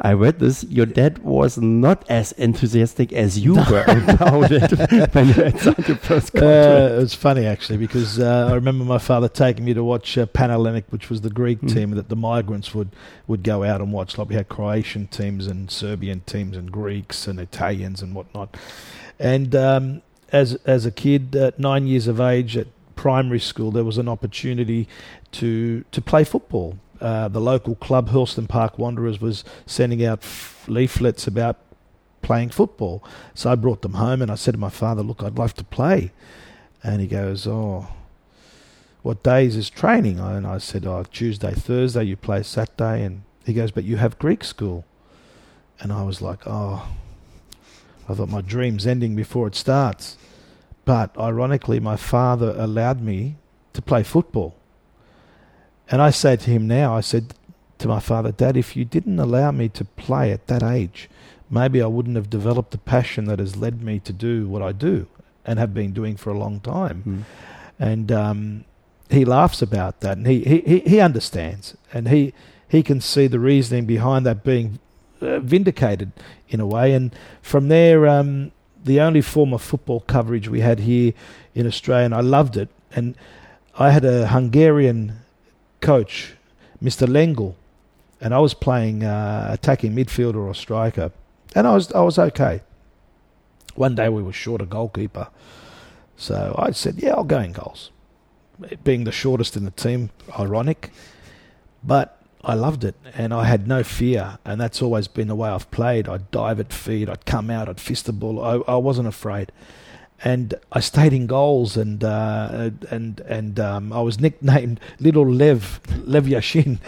I 0.00 0.14
read 0.14 0.38
this. 0.38 0.64
Your 0.64 0.86
dad 0.86 1.18
was 1.18 1.58
not 1.58 2.04
as 2.08 2.32
enthusiastic 2.32 3.12
as 3.12 3.38
you 3.38 3.54
were 3.54 3.84
about 3.86 4.50
it 4.50 4.70
when 5.14 5.28
you 5.28 5.34
had 5.34 5.60
signed 5.60 5.86
your 5.88 5.96
first 5.98 6.32
contract. 6.32 6.92
Uh, 6.92 7.00
it's 7.02 7.14
funny 7.14 7.44
actually 7.46 7.76
because 7.76 8.18
uh, 8.18 8.48
I 8.50 8.54
remember 8.54 8.84
my 8.84 8.98
father 8.98 9.28
taking 9.28 9.66
me 9.66 9.74
to 9.74 9.84
watch 9.84 10.16
uh, 10.16 10.24
Panhellenic, 10.26 10.84
which 10.90 11.10
was 11.10 11.20
the 11.20 11.30
Greek 11.30 11.60
Mm. 11.60 11.74
team 11.74 11.90
that 11.92 12.08
the 12.08 12.16
migrants 12.16 12.74
would, 12.74 12.88
would 13.26 13.42
go 13.42 13.62
out 13.64 13.82
and 13.82 13.92
watch. 13.92 14.16
Like 14.16 14.30
we 14.30 14.34
had 14.36 14.48
Croatian 14.48 15.08
teams 15.08 15.46
and 15.46 15.70
Serbian 15.70 16.20
teams 16.20 16.56
and 16.56 16.72
Greeks 16.72 17.26
and 17.26 17.38
Italians 17.38 18.00
and 18.00 18.14
whatnot. 18.14 18.56
And 19.18 19.54
um, 19.54 20.02
as 20.32 20.54
as 20.66 20.86
a 20.86 20.90
kid, 20.90 21.34
at 21.36 21.58
nine 21.58 21.86
years 21.86 22.06
of 22.06 22.20
age, 22.20 22.56
at 22.56 22.68
primary 22.96 23.40
school, 23.40 23.70
there 23.70 23.84
was 23.84 23.98
an 23.98 24.08
opportunity 24.08 24.88
to 25.32 25.84
to 25.90 26.00
play 26.00 26.24
football. 26.24 26.78
Uh, 27.00 27.28
the 27.28 27.40
local 27.40 27.74
club, 27.76 28.10
Hurlstone 28.10 28.46
Park 28.46 28.78
Wanderers, 28.78 29.20
was 29.20 29.42
sending 29.64 30.04
out 30.04 30.22
leaflets 30.68 31.26
about 31.26 31.56
playing 32.20 32.50
football. 32.50 33.02
So 33.34 33.50
I 33.50 33.54
brought 33.54 33.80
them 33.80 33.94
home 33.94 34.20
and 34.20 34.30
I 34.30 34.34
said 34.34 34.52
to 34.52 34.58
my 34.58 34.68
father, 34.68 35.02
"Look, 35.02 35.22
I'd 35.22 35.38
love 35.38 35.54
to 35.54 35.64
play." 35.64 36.12
And 36.82 37.00
he 37.00 37.06
goes, 37.06 37.46
"Oh, 37.46 37.88
what 39.02 39.22
days 39.22 39.56
is 39.56 39.70
training?" 39.70 40.20
And 40.20 40.46
I 40.46 40.58
said, 40.58 40.84
"Oh, 40.86 41.04
Tuesday, 41.10 41.52
Thursday. 41.54 42.04
You 42.04 42.16
play 42.16 42.42
Saturday." 42.42 43.04
And 43.04 43.22
he 43.46 43.54
goes, 43.54 43.70
"But 43.70 43.84
you 43.84 43.96
have 43.96 44.18
Greek 44.18 44.44
school." 44.44 44.84
And 45.80 45.92
I 45.92 46.02
was 46.02 46.20
like, 46.20 46.46
"Oh." 46.46 46.86
I 48.10 48.14
thought 48.14 48.28
my 48.28 48.40
dream's 48.40 48.86
ending 48.86 49.14
before 49.14 49.46
it 49.46 49.54
starts. 49.54 50.16
But 50.84 51.16
ironically, 51.18 51.78
my 51.78 51.96
father 51.96 52.54
allowed 52.56 53.00
me 53.00 53.36
to 53.72 53.82
play 53.82 54.02
football. 54.02 54.56
And 55.90 56.02
I 56.02 56.10
say 56.10 56.36
to 56.36 56.50
him 56.50 56.66
now, 56.66 56.96
I 56.96 57.00
said 57.00 57.34
to 57.78 57.88
my 57.88 58.00
father, 58.00 58.32
Dad, 58.32 58.56
if 58.56 58.76
you 58.76 58.84
didn't 58.84 59.18
allow 59.18 59.50
me 59.52 59.68
to 59.70 59.84
play 59.84 60.32
at 60.32 60.48
that 60.48 60.62
age, 60.62 61.08
maybe 61.48 61.80
I 61.80 61.86
wouldn't 61.86 62.16
have 62.16 62.30
developed 62.30 62.72
the 62.72 62.78
passion 62.78 63.26
that 63.26 63.38
has 63.38 63.56
led 63.56 63.82
me 63.82 64.00
to 64.00 64.12
do 64.12 64.48
what 64.48 64.62
I 64.62 64.72
do 64.72 65.06
and 65.44 65.58
have 65.58 65.72
been 65.72 65.92
doing 65.92 66.16
for 66.16 66.30
a 66.30 66.38
long 66.38 66.60
time. 66.60 67.02
Mm. 67.06 67.22
And 67.78 68.12
um, 68.12 68.64
he 69.08 69.24
laughs 69.24 69.62
about 69.62 70.00
that 70.00 70.16
and 70.16 70.26
he, 70.26 70.44
he, 70.44 70.60
he, 70.60 70.78
he 70.80 71.00
understands 71.00 71.76
and 71.92 72.08
he, 72.08 72.34
he 72.68 72.82
can 72.82 73.00
see 73.00 73.26
the 73.26 73.40
reasoning 73.40 73.86
behind 73.86 74.26
that 74.26 74.44
being 74.44 74.78
uh, 75.20 75.40
vindicated 75.40 76.12
in 76.48 76.60
a 76.60 76.66
way. 76.66 76.92
And 76.92 77.14
from 77.42 77.68
there, 77.68 78.06
um, 78.08 78.52
the 78.84 79.00
only 79.00 79.20
form 79.20 79.52
of 79.52 79.62
football 79.62 80.00
coverage 80.00 80.48
we 80.48 80.60
had 80.60 80.80
here 80.80 81.12
in 81.54 81.66
Australia, 81.66 82.06
and 82.06 82.14
I 82.14 82.20
loved 82.20 82.56
it. 82.56 82.68
And 82.94 83.14
I 83.78 83.90
had 83.90 84.04
a 84.04 84.28
Hungarian 84.28 85.18
coach, 85.80 86.34
Mr. 86.82 87.08
Lengel, 87.08 87.56
and 88.20 88.34
I 88.34 88.38
was 88.38 88.54
playing 88.54 89.04
uh, 89.04 89.48
attacking 89.50 89.94
midfielder 89.94 90.36
or 90.36 90.54
striker, 90.54 91.12
and 91.54 91.66
I 91.66 91.74
was 91.74 91.92
I 91.92 92.00
was 92.00 92.18
okay. 92.18 92.62
One 93.74 93.94
day 93.94 94.08
we 94.08 94.22
were 94.22 94.32
short 94.32 94.60
a 94.60 94.66
goalkeeper, 94.66 95.28
So 96.16 96.54
I 96.58 96.72
said, 96.72 96.96
yeah, 96.98 97.12
I'll 97.12 97.24
go 97.24 97.38
in 97.38 97.52
goals. 97.52 97.90
Being 98.84 99.04
the 99.04 99.12
shortest 99.12 99.56
in 99.56 99.64
the 99.64 99.70
team, 99.70 100.10
ironic, 100.38 100.90
but 101.82 102.19
I 102.42 102.54
loved 102.54 102.84
it 102.84 102.94
and 103.14 103.34
I 103.34 103.44
had 103.44 103.68
no 103.68 103.82
fear. 103.82 104.38
And 104.44 104.60
that's 104.60 104.80
always 104.80 105.08
been 105.08 105.28
the 105.28 105.34
way 105.34 105.50
I've 105.50 105.70
played. 105.70 106.08
I'd 106.08 106.30
dive 106.30 106.60
at 106.60 106.72
feet, 106.72 107.08
I'd 107.08 107.26
come 107.26 107.50
out, 107.50 107.68
I'd 107.68 107.80
fist 107.80 108.06
the 108.06 108.12
ball. 108.12 108.42
I, 108.42 108.72
I 108.72 108.76
wasn't 108.76 109.08
afraid. 109.08 109.52
And 110.22 110.54
I 110.70 110.80
stayed 110.80 111.14
in 111.14 111.26
goals, 111.26 111.78
and 111.78 112.04
uh, 112.04 112.72
and 112.90 113.20
and 113.20 113.58
um, 113.58 113.90
I 113.90 114.02
was 114.02 114.20
nicknamed 114.20 114.78
Little 114.98 115.26
Lev 115.26 115.80
Lev 116.04 116.24
Yashin, 116.24 116.78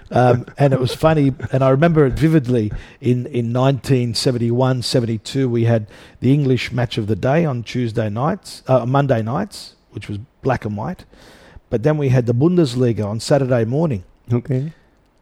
um, 0.10 0.46
and 0.56 0.72
it 0.72 0.80
was 0.80 0.94
funny. 0.94 1.34
And 1.52 1.62
I 1.62 1.68
remember 1.68 2.06
it 2.06 2.14
vividly. 2.14 2.72
In 3.02 3.26
in 3.26 3.52
1971, 3.52 4.80
72, 4.80 5.50
we 5.50 5.64
had 5.64 5.86
the 6.20 6.32
English 6.32 6.72
match 6.72 6.96
of 6.96 7.08
the 7.08 7.16
day 7.16 7.44
on 7.44 7.62
Tuesday 7.62 8.08
nights, 8.08 8.62
uh, 8.66 8.86
Monday 8.86 9.20
nights, 9.20 9.74
which 9.90 10.08
was 10.08 10.16
black 10.40 10.64
and 10.64 10.74
white. 10.74 11.04
But 11.68 11.82
then 11.82 11.98
we 11.98 12.08
had 12.08 12.24
the 12.24 12.32
Bundesliga 12.32 13.04
on 13.04 13.20
Saturday 13.20 13.66
morning. 13.66 14.04
Okay. 14.32 14.72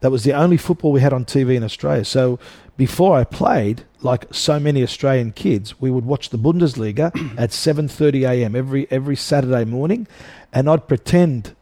That 0.00 0.10
was 0.10 0.24
the 0.24 0.34
only 0.34 0.56
football 0.56 0.92
we 0.92 1.00
had 1.00 1.12
on 1.12 1.24
TV 1.24 1.56
in 1.56 1.64
Australia. 1.64 2.04
So 2.04 2.38
before 2.76 3.16
I 3.16 3.24
played, 3.24 3.84
like 4.02 4.32
so 4.32 4.60
many 4.60 4.82
Australian 4.82 5.32
kids, 5.32 5.80
we 5.80 5.90
would 5.90 6.04
watch 6.04 6.30
the 6.30 6.38
Bundesliga 6.38 7.10
at 7.38 7.50
7:30 7.50 8.28
a.m. 8.28 8.54
every 8.54 8.86
every 8.90 9.16
Saturday 9.16 9.64
morning, 9.64 10.06
and 10.52 10.68
I'd 10.68 10.86
pretend 10.86 11.54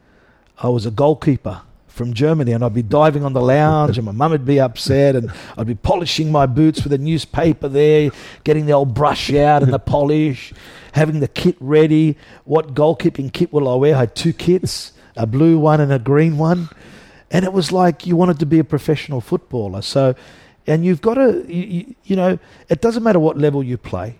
I 0.57 0.69
was 0.69 0.85
a 0.85 0.91
goalkeeper 0.91 1.61
from 1.87 2.13
Germany, 2.13 2.51
and 2.51 2.61
I'd 2.61 2.73
be 2.73 2.81
diving 2.81 3.23
on 3.23 3.31
the 3.31 3.41
lounge, 3.41 3.97
and 3.97 4.05
my 4.05 4.11
mum 4.11 4.31
would 4.31 4.45
be 4.45 4.59
upset, 4.59 5.15
and 5.15 5.31
I'd 5.57 5.67
be 5.67 5.75
polishing 5.75 6.29
my 6.29 6.45
boots 6.45 6.83
with 6.83 6.91
a 6.91 6.97
newspaper 6.97 7.69
there, 7.69 8.11
getting 8.43 8.65
the 8.65 8.73
old 8.73 8.93
brush 8.93 9.33
out 9.33 9.63
and 9.63 9.71
the 9.71 9.79
polish, 9.79 10.53
having 10.91 11.21
the 11.21 11.29
kit 11.29 11.55
ready. 11.61 12.17
What 12.43 12.73
goalkeeping 12.73 13.31
kit 13.31 13.53
will 13.53 13.69
I 13.69 13.75
wear? 13.75 13.95
I 13.95 13.99
had 13.99 14.15
two 14.15 14.33
kits, 14.33 14.91
a 15.15 15.25
blue 15.25 15.57
one 15.57 15.79
and 15.79 15.93
a 15.93 15.99
green 15.99 16.37
one, 16.37 16.69
and 17.31 17.45
it 17.45 17.53
was 17.53 17.71
like 17.71 18.05
you 18.05 18.15
wanted 18.15 18.39
to 18.39 18.45
be 18.45 18.59
a 18.59 18.63
professional 18.63 19.21
footballer. 19.21 19.81
So 19.81 20.15
and 20.67 20.85
you've 20.85 21.01
got 21.01 21.15
to, 21.15 21.45
you, 21.51 21.95
you 22.03 22.15
know, 22.15 22.39
it 22.69 22.81
doesn't 22.81 23.03
matter 23.03 23.19
what 23.19 23.37
level 23.37 23.63
you 23.63 23.77
play, 23.77 24.17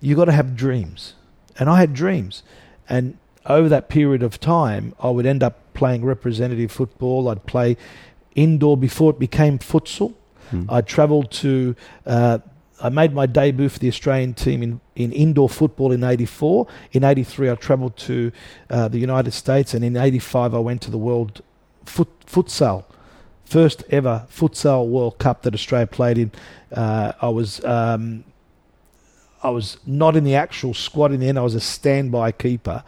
you've 0.00 0.16
got 0.16 0.26
to 0.26 0.32
have 0.32 0.54
dreams. 0.54 1.14
And 1.58 1.68
I 1.68 1.78
had 1.78 1.94
dreams. 1.94 2.42
And 2.88 3.18
over 3.46 3.68
that 3.68 3.88
period 3.88 4.22
of 4.22 4.38
time, 4.40 4.94
I 5.00 5.10
would 5.10 5.26
end 5.26 5.42
up 5.42 5.72
playing 5.74 6.04
representative 6.04 6.70
football. 6.70 7.28
I'd 7.28 7.46
play 7.46 7.76
indoor 8.34 8.76
before 8.76 9.10
it 9.10 9.18
became 9.18 9.58
futsal. 9.58 10.14
Hmm. 10.50 10.66
I 10.68 10.80
travelled 10.82 11.30
to, 11.32 11.74
uh, 12.06 12.38
I 12.82 12.88
made 12.88 13.12
my 13.12 13.26
debut 13.26 13.68
for 13.68 13.78
the 13.78 13.88
Australian 13.88 14.34
team 14.34 14.62
in, 14.62 14.80
in 14.94 15.12
indoor 15.12 15.48
football 15.48 15.92
in 15.92 16.04
84. 16.04 16.66
In 16.92 17.04
83, 17.04 17.50
I 17.50 17.54
travelled 17.54 17.96
to 17.98 18.32
uh, 18.68 18.88
the 18.88 18.98
United 18.98 19.32
States. 19.32 19.74
And 19.74 19.84
in 19.84 19.96
85, 19.96 20.54
I 20.54 20.58
went 20.58 20.82
to 20.82 20.90
the 20.90 20.98
World 20.98 21.42
foot, 21.90 22.08
Futsal 22.26 22.84
first 23.50 23.82
ever 23.90 24.26
futsal 24.30 24.86
World 24.86 25.18
Cup 25.18 25.42
that 25.42 25.54
Australia 25.54 25.86
played 25.86 26.18
in. 26.18 26.32
Uh, 26.72 27.12
I 27.20 27.28
was 27.28 27.62
um, 27.64 28.24
I 29.42 29.50
was 29.50 29.78
not 29.84 30.16
in 30.16 30.24
the 30.24 30.36
actual 30.36 30.72
squad 30.72 31.12
in 31.12 31.20
the 31.20 31.28
end. 31.28 31.38
I 31.38 31.42
was 31.42 31.56
a 31.56 31.60
standby 31.60 32.32
keeper. 32.32 32.84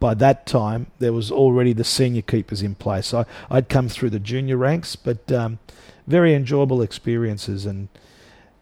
By 0.00 0.14
that 0.14 0.46
time, 0.46 0.86
there 1.00 1.12
was 1.12 1.30
already 1.30 1.72
the 1.72 1.84
senior 1.84 2.22
keepers 2.22 2.62
in 2.62 2.76
place. 2.76 3.08
So 3.08 3.26
I, 3.50 3.56
would 3.56 3.68
come 3.68 3.88
through 3.88 4.10
the 4.10 4.20
junior 4.20 4.56
ranks, 4.56 4.94
but 4.94 5.30
um, 5.32 5.58
very 6.06 6.34
enjoyable 6.34 6.82
experiences, 6.82 7.66
and 7.66 7.88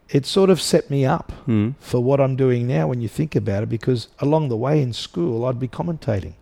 it 0.08 0.24
sort 0.24 0.48
of 0.48 0.62
set 0.62 0.88
me 0.88 1.04
up 1.04 1.32
mm. 1.46 1.74
for 1.78 2.02
what 2.02 2.20
I'm 2.20 2.36
doing 2.36 2.66
now. 2.66 2.88
When 2.88 3.02
you 3.02 3.08
think 3.08 3.36
about 3.36 3.62
it, 3.64 3.68
because 3.68 4.08
along 4.18 4.48
the 4.48 4.56
way 4.56 4.80
in 4.80 4.94
school, 4.94 5.44
I'd 5.44 5.60
be 5.60 5.68
commentating. 5.68 6.34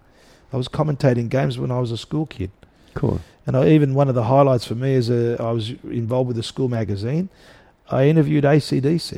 I 0.52 0.56
was 0.56 0.68
commentating 0.68 1.28
games 1.28 1.58
when 1.58 1.72
I 1.72 1.80
was 1.80 1.90
a 1.90 1.98
school 1.98 2.26
kid. 2.26 2.52
Cool. 2.94 3.20
And 3.46 3.56
I, 3.56 3.68
even 3.68 3.94
one 3.94 4.08
of 4.08 4.14
the 4.14 4.24
highlights 4.24 4.66
for 4.66 4.74
me 4.74 4.94
is 4.94 5.10
a, 5.10 5.40
I 5.40 5.50
was 5.50 5.70
involved 5.84 6.28
with 6.28 6.36
the 6.36 6.42
school 6.42 6.68
magazine. 6.68 7.28
I 7.90 8.08
interviewed 8.08 8.44
ACDC 8.44 9.12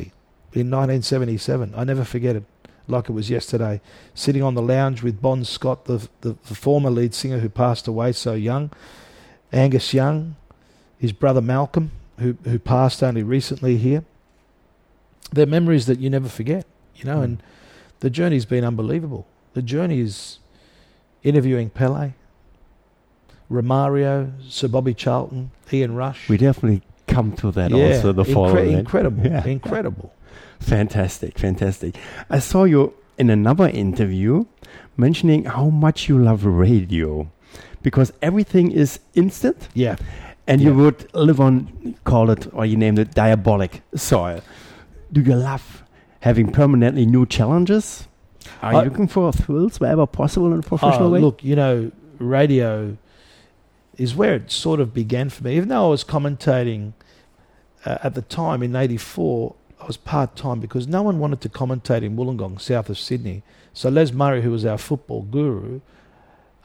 in 0.53 0.71
1977. 0.71 1.75
I 1.77 1.85
never 1.85 2.05
forget 2.05 2.35
it, 2.37 2.45
like 2.89 3.09
it 3.09 3.13
was 3.13 3.31
yesterday. 3.31 3.81
Sitting 4.15 4.43
on 4.43 4.55
the 4.55 4.63
lounge 4.63 5.03
with 5.03 5.23
Bon 5.23 5.45
Scott, 5.45 5.85
the, 5.85 6.09
the, 6.23 6.37
the 6.49 6.55
former 6.55 6.91
lead 6.91 7.15
singer 7.15 7.39
who 7.39 7.49
passed 7.49 7.87
away 7.87 8.13
so 8.13 8.35
young, 8.35 8.73
Angus 9.53 9.95
Young, 9.95 10.37
his 10.99 11.13
brother 11.13 11.41
Malcolm, 11.41 11.93
who 12.19 12.37
who 12.45 12.59
passed 12.59 13.03
only 13.03 13.23
recently 13.23 13.77
here. 13.77 14.05
They're 15.33 15.47
memories 15.47 15.87
that 15.87 15.99
you 15.99 16.11
never 16.11 16.29
forget, 16.29 16.67
you 16.97 17.05
know. 17.05 17.19
Mm. 17.19 17.25
And 17.25 17.43
the 18.01 18.11
journey's 18.11 18.45
been 18.45 18.65
unbelievable. 18.65 19.27
The 19.55 19.63
journey 19.63 20.01
is 20.01 20.39
interviewing 21.23 21.71
Pele, 21.71 22.13
Romario, 23.51 24.33
Sir 24.49 24.69
Bobby 24.69 24.95
Charlton, 24.95 25.51
Ian 25.73 25.95
Rush. 25.95 26.29
We 26.29 26.37
definitely 26.37 26.83
come 27.07 27.33
to 27.37 27.51
that 27.53 27.71
yeah, 27.71 27.97
also 27.97 28.13
the 28.13 28.25
following. 28.25 28.73
Incredible, 28.73 29.25
yeah. 29.25 29.45
incredible. 29.47 30.13
Fantastic, 30.61 31.39
fantastic. 31.39 31.97
I 32.31 32.39
saw 32.39 32.65
you 32.65 32.95
in 33.19 33.31
another 33.31 33.69
interview 33.69 34.47
mentioning 34.97 35.45
how 35.45 35.69
much 35.69 36.09
you 36.09 36.19
love 36.19 36.45
radio 36.45 37.31
because 37.83 38.13
everything 38.23 38.73
is 38.73 39.01
instant. 39.15 39.69
Yeah. 39.75 39.97
And 40.47 40.61
yeah. 40.61 40.69
you 40.69 40.75
would 40.75 41.15
live 41.15 41.41
on, 41.41 41.97
call 42.05 42.31
it, 42.31 42.47
or 42.53 42.67
you 42.67 42.77
named 42.77 42.99
it 42.99 43.15
diabolic 43.15 43.83
soil. 43.95 44.43
Do 45.13 45.21
you 45.21 45.35
love 45.35 45.85
having 46.21 46.53
permanently 46.53 47.07
new 47.07 47.27
challenges? 47.27 48.09
Are 48.63 48.75
I, 48.75 48.83
you 48.83 48.91
looking 48.91 49.09
for 49.09 49.33
thrills 49.33 49.81
wherever 49.81 50.07
possible 50.07 50.53
in 50.53 50.61
a 50.61 50.63
professional 50.63 51.09
uh, 51.09 51.11
way? 51.11 51.21
Look, 51.21 51.43
you 51.43 51.57
know, 51.57 51.91
radio 52.19 52.97
is 53.97 54.15
where 54.15 54.35
it 54.35 54.51
sort 54.51 54.81
of 54.81 54.93
began 54.93 55.31
for 55.31 55.45
me. 55.45 55.57
Even 55.57 55.69
though 55.69 55.87
I 55.87 55.91
was 55.91 56.05
commentating 56.05 56.93
uh, 57.85 57.99
at 58.03 58.15
the 58.15 58.23
time 58.23 58.63
in 58.63 58.75
'84, 58.75 59.55
I 59.81 59.87
was 59.87 59.97
part 59.97 60.37
time 60.37 60.61
because 60.61 60.87
no 60.87 61.03
one 61.03 61.19
wanted 61.19 61.41
to 61.43 61.49
commentate 61.49 62.03
in 62.03 62.17
Wollongong, 62.17 62.61
south 62.61 62.89
of 62.89 62.99
Sydney. 62.99 63.43
So 63.73 63.89
Les 63.89 64.13
Murray, 64.13 64.43
who 64.43 64.51
was 64.51 64.65
our 64.65 64.79
football 64.79 65.23
guru, 65.23 65.81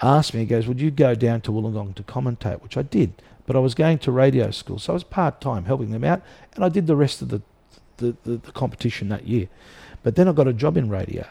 asked 0.01 0.33
me, 0.33 0.41
he 0.41 0.45
goes, 0.45 0.67
Would 0.67 0.81
you 0.81 0.91
go 0.91 1.13
down 1.15 1.41
to 1.41 1.51
Wollongong 1.51 1.95
to 1.95 2.03
commentate? 2.03 2.61
Which 2.61 2.77
I 2.77 2.83
did. 2.83 3.13
But 3.45 3.55
I 3.55 3.59
was 3.59 3.75
going 3.75 3.99
to 3.99 4.11
radio 4.11 4.51
school, 4.51 4.79
so 4.79 4.93
I 4.93 4.95
was 4.95 5.03
part 5.03 5.41
time 5.41 5.65
helping 5.65 5.91
them 5.91 6.03
out, 6.03 6.21
and 6.55 6.63
I 6.63 6.69
did 6.69 6.87
the 6.87 6.95
rest 6.95 7.21
of 7.21 7.29
the, 7.29 7.41
the, 7.97 8.15
the, 8.23 8.37
the 8.37 8.51
competition 8.51 9.09
that 9.09 9.27
year. 9.27 9.49
But 10.03 10.15
then 10.15 10.27
I 10.27 10.31
got 10.31 10.47
a 10.47 10.53
job 10.53 10.77
in 10.77 10.89
radio. 10.89 11.25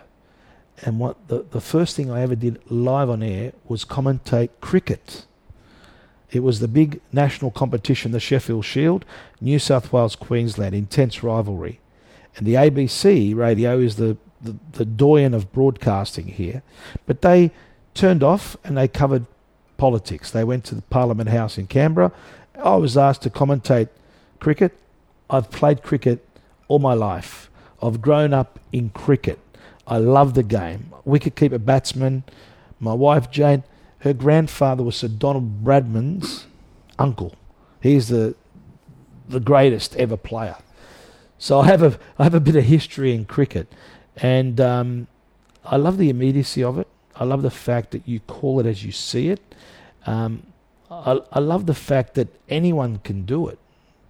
And 0.82 0.98
what 0.98 1.28
the, 1.28 1.44
the 1.50 1.60
first 1.60 1.96
thing 1.96 2.10
I 2.10 2.22
ever 2.22 2.34
did 2.34 2.60
live 2.70 3.10
on 3.10 3.22
air 3.22 3.52
was 3.66 3.84
commentate 3.84 4.50
cricket. 4.60 5.26
It 6.32 6.40
was 6.40 6.60
the 6.60 6.68
big 6.68 7.00
national 7.12 7.50
competition, 7.50 8.12
the 8.12 8.20
Sheffield 8.20 8.64
Shield, 8.64 9.04
New 9.40 9.58
South 9.58 9.92
Wales, 9.92 10.14
Queensland, 10.14 10.74
intense 10.74 11.22
rivalry. 11.22 11.80
And 12.36 12.46
the 12.46 12.54
ABC 12.54 13.34
radio 13.34 13.78
is 13.78 13.96
the, 13.96 14.16
the, 14.40 14.56
the 14.72 14.84
doyen 14.84 15.34
of 15.34 15.52
broadcasting 15.52 16.28
here. 16.28 16.62
But 17.06 17.22
they 17.22 17.50
turned 17.94 18.22
off 18.22 18.56
and 18.62 18.76
they 18.76 18.86
covered 18.86 19.26
politics. 19.76 20.30
They 20.30 20.44
went 20.44 20.64
to 20.66 20.74
the 20.74 20.82
Parliament 20.82 21.30
House 21.30 21.58
in 21.58 21.66
Canberra. 21.66 22.12
I 22.62 22.76
was 22.76 22.96
asked 22.96 23.22
to 23.22 23.30
commentate 23.30 23.88
cricket. 24.38 24.76
I've 25.28 25.50
played 25.50 25.82
cricket 25.82 26.26
all 26.68 26.78
my 26.78 26.94
life. 26.94 27.50
I've 27.82 28.00
grown 28.00 28.32
up 28.32 28.60
in 28.72 28.90
cricket. 28.90 29.38
I 29.86 29.98
love 29.98 30.34
the 30.34 30.42
game. 30.42 30.92
Wicketkeeper 31.06 31.64
batsman. 31.64 32.22
My 32.78 32.92
wife 32.94 33.30
Jane, 33.30 33.64
her 34.00 34.12
grandfather 34.12 34.82
was 34.82 34.96
Sir 34.96 35.08
Donald 35.08 35.64
Bradman's 35.64 36.46
uncle. 36.98 37.34
He's 37.80 38.08
the 38.08 38.34
the 39.28 39.40
greatest 39.40 39.94
ever 39.96 40.16
player. 40.16 40.56
So 41.38 41.60
I 41.60 41.66
have 41.66 41.82
a 41.82 41.98
I 42.18 42.24
have 42.24 42.34
a 42.34 42.40
bit 42.40 42.56
of 42.56 42.64
history 42.64 43.14
in 43.14 43.24
cricket, 43.24 43.72
and 44.16 44.60
um, 44.60 45.06
I 45.64 45.76
love 45.76 45.98
the 45.98 46.10
immediacy 46.10 46.62
of 46.62 46.78
it. 46.78 46.88
I 47.16 47.24
love 47.24 47.42
the 47.42 47.50
fact 47.50 47.90
that 47.92 48.06
you 48.06 48.20
call 48.20 48.60
it 48.60 48.66
as 48.66 48.84
you 48.84 48.92
see 48.92 49.28
it. 49.28 49.40
Um, 50.06 50.44
I, 50.90 51.20
I 51.32 51.38
love 51.38 51.66
the 51.66 51.74
fact 51.74 52.14
that 52.14 52.28
anyone 52.48 52.98
can 52.98 53.24
do 53.24 53.48
it. 53.48 53.58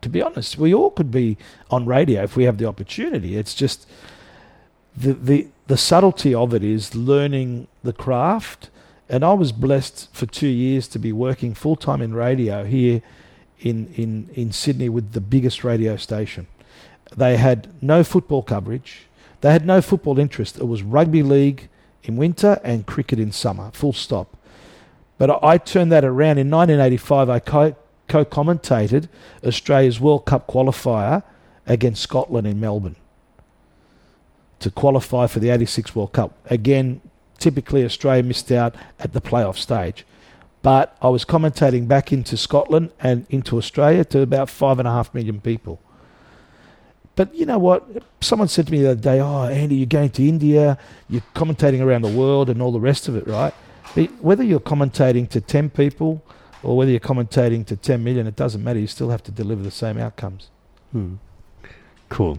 To 0.03 0.09
be 0.09 0.23
honest, 0.23 0.57
we 0.57 0.73
all 0.73 0.91
could 0.91 1.11
be 1.11 1.37
on 1.71 1.85
radio 1.85 2.23
if 2.23 2.37
we 2.37 2.45
have 2.45 2.59
the 2.59 2.67
opportunity. 2.67 3.37
It's 3.37 3.55
just 3.55 3.89
the 4.97 5.13
the 5.13 5.49
the 5.67 5.77
subtlety 5.77 6.35
of 6.35 6.55
it 6.55 6.65
is 6.65 6.95
learning 6.95 7.67
the 7.83 7.93
craft 7.93 8.71
and 9.11 9.25
I 9.25 9.33
was 9.33 9.51
blessed 9.51 10.09
for 10.15 10.27
two 10.27 10.49
years 10.49 10.87
to 10.89 10.99
be 10.99 11.13
working 11.13 11.53
full 11.53 11.77
time 11.77 12.01
in 12.01 12.15
radio 12.15 12.65
here 12.65 13.03
in, 13.59 13.93
in, 13.95 14.31
in 14.35 14.53
Sydney 14.53 14.89
with 14.89 15.13
the 15.13 15.21
biggest 15.21 15.65
radio 15.65 15.97
station. 15.97 16.47
They 17.17 17.37
had 17.37 17.69
no 17.83 18.05
football 18.05 18.43
coverage, 18.43 19.07
they 19.41 19.51
had 19.51 19.67
no 19.67 19.83
football 19.83 20.19
interest. 20.19 20.59
It 20.59 20.69
was 20.69 20.83
rugby 20.83 21.23
league 21.23 21.69
in 22.05 22.17
winter 22.17 22.61
and 22.63 22.87
cricket 22.87 23.19
in 23.19 23.33
summer, 23.33 23.71
full 23.73 23.93
stop. 23.93 24.37
But 25.19 25.43
I 25.43 25.59
turned 25.59 25.91
that 25.93 26.05
around. 26.05 26.39
In 26.39 26.49
1985, 26.51 27.29
I 27.29 27.41
co 27.41 27.75
commentated 28.25 29.09
Australia's 29.45 30.01
World 30.01 30.25
Cup 30.25 30.47
qualifier 30.47 31.23
against 31.67 32.03
Scotland 32.03 32.47
in 32.47 32.61
Melbourne. 32.61 32.97
to 34.61 34.71
qualify 34.71 35.27
for 35.27 35.41
the 35.41 35.49
86 35.51 35.97
World 35.97 36.13
Cup. 36.13 36.39
Again, 36.47 37.01
typically 37.41 37.85
Australia 37.85 38.23
missed 38.23 38.53
out 38.53 38.77
at 39.01 39.13
the 39.13 39.21
playoff 39.21 39.57
stage. 39.57 40.07
But 40.63 40.97
I 41.01 41.09
was 41.09 41.25
commentating 41.25 41.89
back 41.89 42.13
into 42.13 42.37
Scotland 42.37 42.93
and 43.01 43.27
into 43.31 43.57
Australia 43.57 44.05
to 44.05 44.21
about 44.21 44.51
five 44.51 44.79
and 44.79 44.87
a 44.87 44.91
half 44.91 45.13
million 45.15 45.41
people. 45.41 45.81
But 47.17 47.35
you 47.35 47.47
know 47.47 47.59
what? 47.59 47.89
Someone 48.21 48.49
said 48.49 48.67
to 48.67 48.73
me 48.73 48.83
the 48.83 48.93
other 48.93 49.01
day, 49.01 49.21
"Oh, 49.21 49.45
Andy, 49.45 49.77
you're 49.77 49.87
going 49.87 50.11
to 50.11 50.29
India, 50.29 50.79
you're 51.09 51.23
commentating 51.35 51.81
around 51.81 52.03
the 52.03 52.17
world, 52.17 52.49
and 52.49 52.63
all 52.63 52.73
the 52.73 52.81
rest 52.81 53.09
of 53.09 53.17
it, 53.17 53.27
right?" 53.27 53.55
But 53.95 54.11
whether 54.23 54.45
you're 54.45 54.61
commentating 54.61 55.29
to 55.31 55.41
ten 55.41 55.71
people 55.71 56.23
or 56.63 56.77
whether 56.77 56.91
you're 56.91 57.01
commentating 57.01 57.67
to 57.67 57.77
ten 57.77 58.05
million, 58.05 58.27
it 58.27 58.37
doesn't 58.37 58.63
matter. 58.63 58.79
You 58.79 58.87
still 58.87 59.11
have 59.11 59.23
to 59.25 59.33
deliver 59.33 59.63
the 59.63 59.71
same 59.71 59.99
outcomes. 59.99 60.49
Hmm. 60.93 61.15
Cool. 62.09 62.39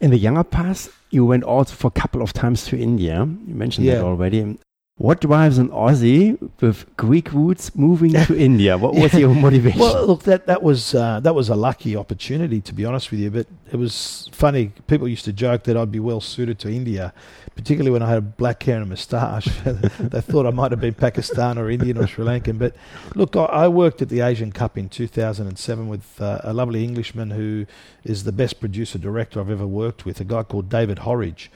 In 0.00 0.10
the 0.10 0.16
younger 0.18 0.44
past, 0.44 0.90
you 1.10 1.24
went 1.26 1.42
also 1.44 1.74
for 1.74 1.88
a 1.88 1.90
couple 2.00 2.22
of 2.22 2.32
times 2.32 2.64
to 2.66 2.78
India. 2.78 3.26
You 3.46 3.54
mentioned 3.54 3.86
Yeah. 3.86 3.96
that 3.96 4.04
already. 4.04 4.58
What 4.98 5.20
drives 5.20 5.58
an 5.58 5.68
Aussie 5.68 6.36
with 6.60 6.84
Greek 6.96 7.32
roots 7.32 7.76
moving 7.76 8.14
to 8.14 8.36
India? 8.48 8.76
What 8.76 8.94
was 8.96 9.12
Yeah. 9.14 9.20
your 9.20 9.34
motivation? 9.34 9.78
Well, 9.78 10.04
look, 10.04 10.24
that 10.24 10.46
that 10.46 10.60
was 10.60 10.92
uh, 10.92 11.20
that 11.20 11.36
was 11.36 11.48
a 11.48 11.54
lucky 11.54 11.94
opportunity, 11.94 12.60
to 12.62 12.74
be 12.74 12.84
honest 12.84 13.12
with 13.12 13.20
you. 13.20 13.30
But 13.30 13.46
it 13.70 13.76
was 13.76 14.28
funny. 14.32 14.72
People 14.88 15.06
used 15.06 15.24
to 15.26 15.32
joke 15.32 15.62
that 15.64 15.76
I'd 15.76 15.92
be 15.92 16.00
well 16.00 16.20
suited 16.20 16.58
to 16.60 16.68
India, 16.68 17.14
particularly 17.54 17.92
when 17.92 18.02
I 18.02 18.10
had 18.10 18.36
black 18.36 18.60
hair 18.64 18.74
and 18.78 18.86
a 18.86 18.88
moustache. 18.88 19.46
they 20.00 20.20
thought 20.20 20.46
I 20.46 20.50
might 20.50 20.72
have 20.72 20.80
been 20.80 20.94
Pakistan 20.94 21.58
or 21.58 21.70
Indian 21.70 21.96
or 21.98 22.08
Sri 22.08 22.24
Lankan. 22.24 22.58
But 22.58 22.74
look, 23.14 23.36
I, 23.36 23.44
I 23.44 23.68
worked 23.68 24.02
at 24.02 24.08
the 24.08 24.20
Asian 24.22 24.50
Cup 24.50 24.76
in 24.76 24.88
2007 24.88 25.86
with 25.86 26.20
uh, 26.20 26.40
a 26.42 26.52
lovely 26.52 26.82
Englishman 26.82 27.30
who 27.30 27.66
is 28.02 28.24
the 28.24 28.32
best 28.32 28.58
producer 28.58 28.98
director 28.98 29.38
I've 29.38 29.50
ever 29.50 29.66
worked 29.66 30.04
with, 30.04 30.20
a 30.20 30.24
guy 30.24 30.42
called 30.42 30.68
David 30.68 30.98
Horridge. 31.00 31.52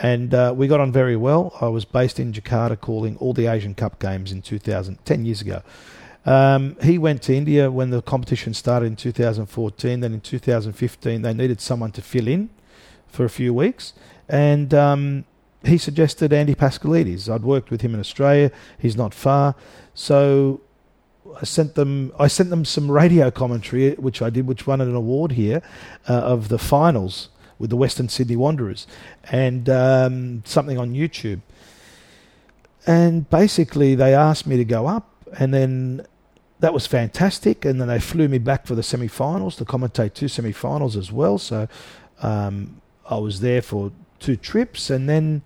And 0.00 0.32
uh, 0.34 0.54
we 0.56 0.66
got 0.68 0.80
on 0.80 0.90
very 0.90 1.16
well. 1.16 1.56
I 1.60 1.68
was 1.68 1.84
based 1.84 2.18
in 2.18 2.32
Jakarta 2.32 2.80
calling 2.80 3.16
all 3.18 3.32
the 3.34 3.46
Asian 3.46 3.74
Cup 3.74 3.98
games 3.98 4.32
in 4.32 4.42
2000, 4.42 5.04
10 5.04 5.24
years 5.24 5.40
ago. 5.40 5.62
Um, 6.24 6.76
he 6.82 6.98
went 6.98 7.22
to 7.22 7.34
India 7.34 7.70
when 7.70 7.90
the 7.90 8.00
competition 8.00 8.54
started 8.54 8.86
in 8.86 8.96
2014. 8.96 10.00
Then 10.00 10.14
in 10.14 10.20
2015, 10.20 11.22
they 11.22 11.34
needed 11.34 11.60
someone 11.60 11.92
to 11.92 12.02
fill 12.02 12.28
in 12.28 12.48
for 13.08 13.24
a 13.24 13.30
few 13.30 13.52
weeks. 13.52 13.92
And 14.28 14.72
um, 14.72 15.24
he 15.64 15.78
suggested 15.78 16.32
Andy 16.32 16.54
Paschalidis. 16.54 17.28
I'd 17.28 17.42
worked 17.42 17.70
with 17.70 17.82
him 17.82 17.94
in 17.94 18.00
Australia. 18.00 18.50
He's 18.78 18.96
not 18.96 19.12
far. 19.12 19.54
So 19.94 20.60
I 21.40 21.44
sent 21.44 21.74
them. 21.74 22.12
I 22.18 22.28
sent 22.28 22.50
them 22.50 22.64
some 22.64 22.90
radio 22.90 23.30
commentary, 23.30 23.92
which 23.94 24.22
I 24.22 24.30
did, 24.30 24.46
which 24.46 24.66
won 24.66 24.80
an 24.80 24.94
award 24.94 25.32
here, 25.32 25.62
uh, 26.08 26.14
of 26.14 26.48
the 26.48 26.58
finals 26.58 27.28
with 27.62 27.70
the 27.70 27.76
Western 27.76 28.08
Sydney 28.08 28.34
Wanderers, 28.34 28.88
and 29.30 29.70
um, 29.70 30.42
something 30.44 30.78
on 30.78 30.94
YouTube. 30.94 31.40
And 32.88 33.30
basically, 33.30 33.94
they 33.94 34.14
asked 34.14 34.48
me 34.48 34.56
to 34.56 34.64
go 34.64 34.88
up, 34.88 35.08
and 35.38 35.54
then 35.54 36.04
that 36.58 36.74
was 36.74 36.88
fantastic. 36.88 37.64
And 37.64 37.80
then 37.80 37.86
they 37.86 38.00
flew 38.00 38.26
me 38.26 38.38
back 38.38 38.66
for 38.66 38.74
the 38.74 38.82
semi-finals 38.82 39.54
to 39.56 39.64
commentate 39.64 40.14
two 40.14 40.26
semi-finals 40.26 40.96
as 40.96 41.12
well. 41.12 41.38
So 41.38 41.68
um, 42.20 42.82
I 43.08 43.18
was 43.18 43.40
there 43.40 43.62
for 43.62 43.92
two 44.18 44.34
trips, 44.34 44.90
and 44.90 45.08
then 45.08 45.42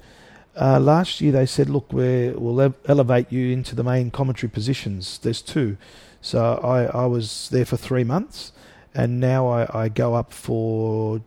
uh, 0.58 0.80
last 0.80 1.20
year 1.20 1.32
they 1.32 1.44
said, 1.44 1.68
"Look, 1.68 1.92
we're, 1.92 2.32
we'll 2.32 2.62
ev- 2.62 2.74
elevate 2.86 3.30
you 3.30 3.52
into 3.52 3.76
the 3.76 3.84
main 3.84 4.10
commentary 4.10 4.48
positions." 4.50 5.18
There's 5.18 5.42
two, 5.42 5.76
so 6.22 6.54
I, 6.64 6.84
I 6.84 7.04
was 7.04 7.50
there 7.50 7.66
for 7.66 7.76
three 7.76 8.04
months, 8.04 8.52
and 8.94 9.20
now 9.20 9.46
I, 9.48 9.84
I 9.84 9.88
go 9.90 10.14
up 10.14 10.32
for 10.32 11.20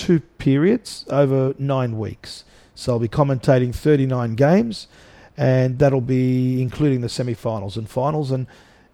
two 0.00 0.20
periods 0.38 1.04
over 1.10 1.54
nine 1.58 1.98
weeks. 1.98 2.44
So 2.74 2.92
I'll 2.94 2.98
be 2.98 3.08
commentating 3.08 3.74
39 3.74 4.34
games, 4.34 4.86
and 5.36 5.78
that'll 5.78 6.00
be 6.00 6.62
including 6.62 7.02
the 7.02 7.08
semi-finals 7.10 7.76
and 7.76 7.88
finals. 7.88 8.30
And 8.30 8.46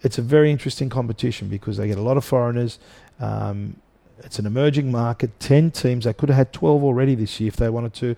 it's 0.02 0.18
a 0.18 0.22
very 0.22 0.50
interesting 0.50 0.88
competition 0.88 1.48
because 1.48 1.76
they 1.76 1.86
get 1.86 1.96
a 1.96 2.02
lot 2.02 2.16
of 2.16 2.24
foreigners. 2.24 2.80
Um, 3.20 3.76
it's 4.18 4.40
an 4.40 4.46
emerging 4.46 4.90
market. 4.90 5.38
Ten 5.38 5.70
teams. 5.70 6.04
They 6.04 6.12
could 6.12 6.28
have 6.30 6.36
had 6.36 6.52
12 6.52 6.82
already 6.82 7.14
this 7.14 7.38
year 7.38 7.48
if 7.48 7.56
they 7.56 7.68
wanted 7.68 7.94
to. 7.94 8.16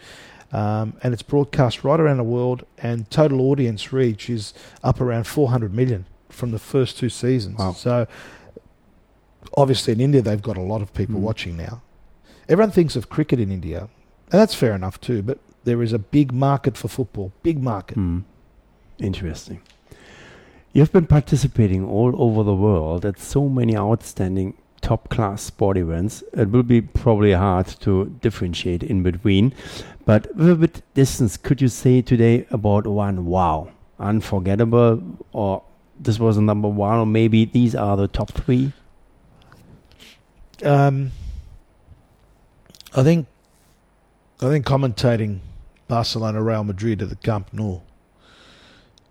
Um, 0.50 0.95
and 1.02 1.12
it's 1.12 1.23
broadcast 1.23 1.85
right 1.85 2.00
around 2.00 2.16
the 2.16 2.23
world, 2.38 2.64
and 2.78 3.11
total 3.11 3.42
audience 3.50 3.92
reach 3.92 4.30
is 4.30 4.54
up 4.83 4.99
around 4.99 5.25
400 5.26 5.74
million 5.74 6.07
from 6.31 6.53
the 6.53 6.59
first 6.59 6.96
two 6.96 7.11
seasons. 7.11 7.59
Wow. 7.59 7.72
So, 7.72 8.07
obviously, 9.57 9.92
in 9.92 10.01
India, 10.01 10.22
they've 10.22 10.40
got 10.40 10.57
a 10.57 10.62
lot 10.62 10.81
of 10.81 10.94
people 10.94 11.16
Mm. 11.16 11.20
watching 11.20 11.57
now. 11.59 11.83
Everyone 12.48 12.70
thinks 12.70 12.96
of 12.96 13.11
cricket 13.11 13.40
in 13.40 13.52
India, 13.52 13.88
and 14.30 14.40
that's 14.40 14.54
fair 14.54 14.74
enough 14.74 15.00
too, 15.00 15.22
but 15.22 15.38
there 15.64 15.82
is 15.82 15.92
a 15.92 15.98
big 15.98 16.32
market 16.32 16.76
for 16.76 16.88
football, 16.88 17.32
big 17.42 17.62
market. 17.62 17.94
Hmm. 17.94 18.20
Interesting. 18.98 19.61
You've 20.72 20.92
been 20.92 21.06
participating 21.06 21.84
all 21.84 22.14
over 22.20 22.42
the 22.42 22.54
world 22.54 23.04
at 23.04 23.18
so 23.18 23.48
many 23.48 23.76
outstanding 23.76 24.54
top 24.80 25.08
class 25.08 25.42
sport 25.42 25.76
events. 25.76 26.22
It 26.32 26.50
will 26.50 26.62
be 26.62 26.80
probably 26.80 27.32
hard 27.32 27.66
to 27.80 28.16
differentiate 28.20 28.82
in 28.82 29.02
between. 29.02 29.52
But 30.04 30.34
with 30.34 30.50
a 30.50 30.54
bit 30.54 30.82
distance, 30.94 31.37
could 31.37 31.61
you 31.61 31.68
say 31.68 32.00
today 32.00 32.46
about 32.50 32.87
one 32.87 33.26
wow, 33.26 33.70
unforgettable, 33.98 35.02
or 35.32 35.62
this 35.98 36.18
was 36.18 36.37
a 36.37 36.42
number 36.42 36.68
one, 36.68 36.98
or 36.98 37.06
maybe 37.06 37.44
these 37.44 37.74
are 37.74 37.96
the 37.96 38.08
top 38.08 38.32
three? 38.32 38.72
Um, 40.62 41.12
I 42.94 43.03
think, 43.03 43.27
I 44.40 44.48
think 44.48 44.64
commentating 44.64 45.40
Barcelona, 45.88 46.42
Real 46.42 46.64
Madrid 46.64 47.03
at 47.03 47.11
the 47.11 47.16
Camp 47.16 47.53
Nou, 47.53 47.81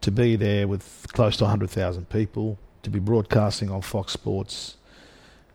to 0.02 0.12
be 0.12 0.36
there 0.36 0.68
with 0.68 1.06
close 1.14 1.38
to 1.38 1.44
100,000 1.44 2.10
people, 2.10 2.58
to 2.82 2.90
be 2.90 2.98
broadcasting 3.00 3.70
on 3.70 3.82
Fox 3.82 4.14
Sports 4.14 4.78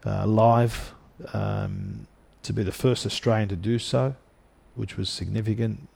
uh, 0.06 0.26
live, 0.26 0.94
um, 1.32 2.06
to 2.44 2.52
be 2.52 2.62
the 2.62 2.72
first 2.72 3.06
Australian 3.06 3.48
to 3.48 3.56
do 3.56 3.78
so, 3.78 4.14
which 4.76 4.96
was 4.96 5.08
significant. 5.08 5.88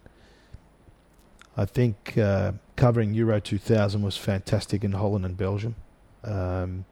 I 1.56 1.64
think 1.64 2.18
uh, 2.18 2.52
covering 2.74 3.14
Euro 3.14 3.40
2000 3.40 4.02
was 4.02 4.16
fantastic 4.16 4.82
in 4.82 4.92
Holland 4.92 5.24
and 5.24 5.36
Belgium. 5.36 5.76
Um, 6.24 6.86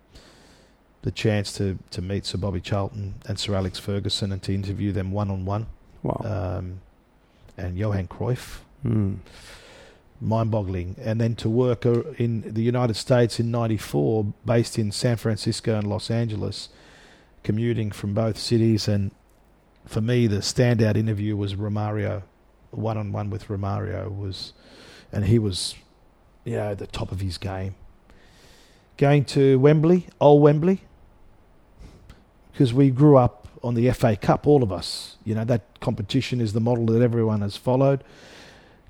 the 1.05 1.11
chance 1.11 1.53
to, 1.53 1.79
to 1.91 2.01
meet 2.03 2.25
Sir 2.27 2.39
Bobby 2.39 2.61
Charlton 2.61 3.15
and 3.29 3.39
Sir 3.39 3.55
Alex 3.55 3.79
Ferguson 3.79 4.33
and 4.33 4.43
to 4.43 4.55
interview 4.55 4.91
them 4.91 5.13
one 5.13 5.31
on 5.31 5.45
one, 5.45 5.67
Wow. 6.03 6.21
um, 6.25 6.81
and 7.57 7.79
Johan 7.79 8.09
Cruyff, 8.09 8.61
Hmm. 8.83 9.15
mind-boggling. 10.21 10.97
And 10.99 11.21
then 11.21 11.35
to 11.37 11.49
work 11.51 11.85
uh, 11.87 12.03
in 12.19 12.53
the 12.55 12.63
United 12.63 12.97
States 12.97 13.39
in 13.39 13.51
'94, 13.51 14.33
based 14.47 14.79
in 14.79 14.91
San 14.93 15.17
Francisco 15.17 15.77
and 15.79 15.87
Los 15.87 16.11
Angeles, 16.11 16.69
commuting 17.43 17.91
from 17.91 18.15
both 18.15 18.39
cities. 18.39 18.89
And 18.89 19.11
for 19.85 20.01
me, 20.01 20.27
the 20.27 20.39
standout 20.39 20.97
interview 20.97 21.37
was 21.37 21.55
Romario, 21.55 22.23
one-on-one 22.71 23.29
with 23.31 23.49
Romario 23.49 24.09
was, 24.17 24.53
and 25.13 25.27
he 25.27 25.39
was, 25.39 25.75
you 26.45 26.57
know, 26.57 26.71
at 26.71 26.79
the 26.79 26.87
top 26.87 27.13
of 27.13 27.21
his 27.21 27.37
game. 27.39 27.75
Going 28.97 29.25
to 29.27 29.59
Wembley, 29.59 30.07
old 30.21 30.41
Wembley, 30.43 30.83
because 32.55 32.73
we 32.73 32.89
grew 32.89 33.17
up 33.17 33.49
on 33.65 33.75
the 33.75 33.91
FA 33.91 34.15
Cup, 34.15 34.47
all 34.47 34.63
of 34.63 34.71
us. 34.71 35.17
You 35.25 35.35
know, 35.35 35.45
that 35.45 35.81
competition 35.81 36.41
is 36.41 36.53
the 36.53 36.61
model 36.61 36.87
that 36.87 37.03
everyone 37.03 37.41
has 37.41 37.57
followed. 37.57 38.05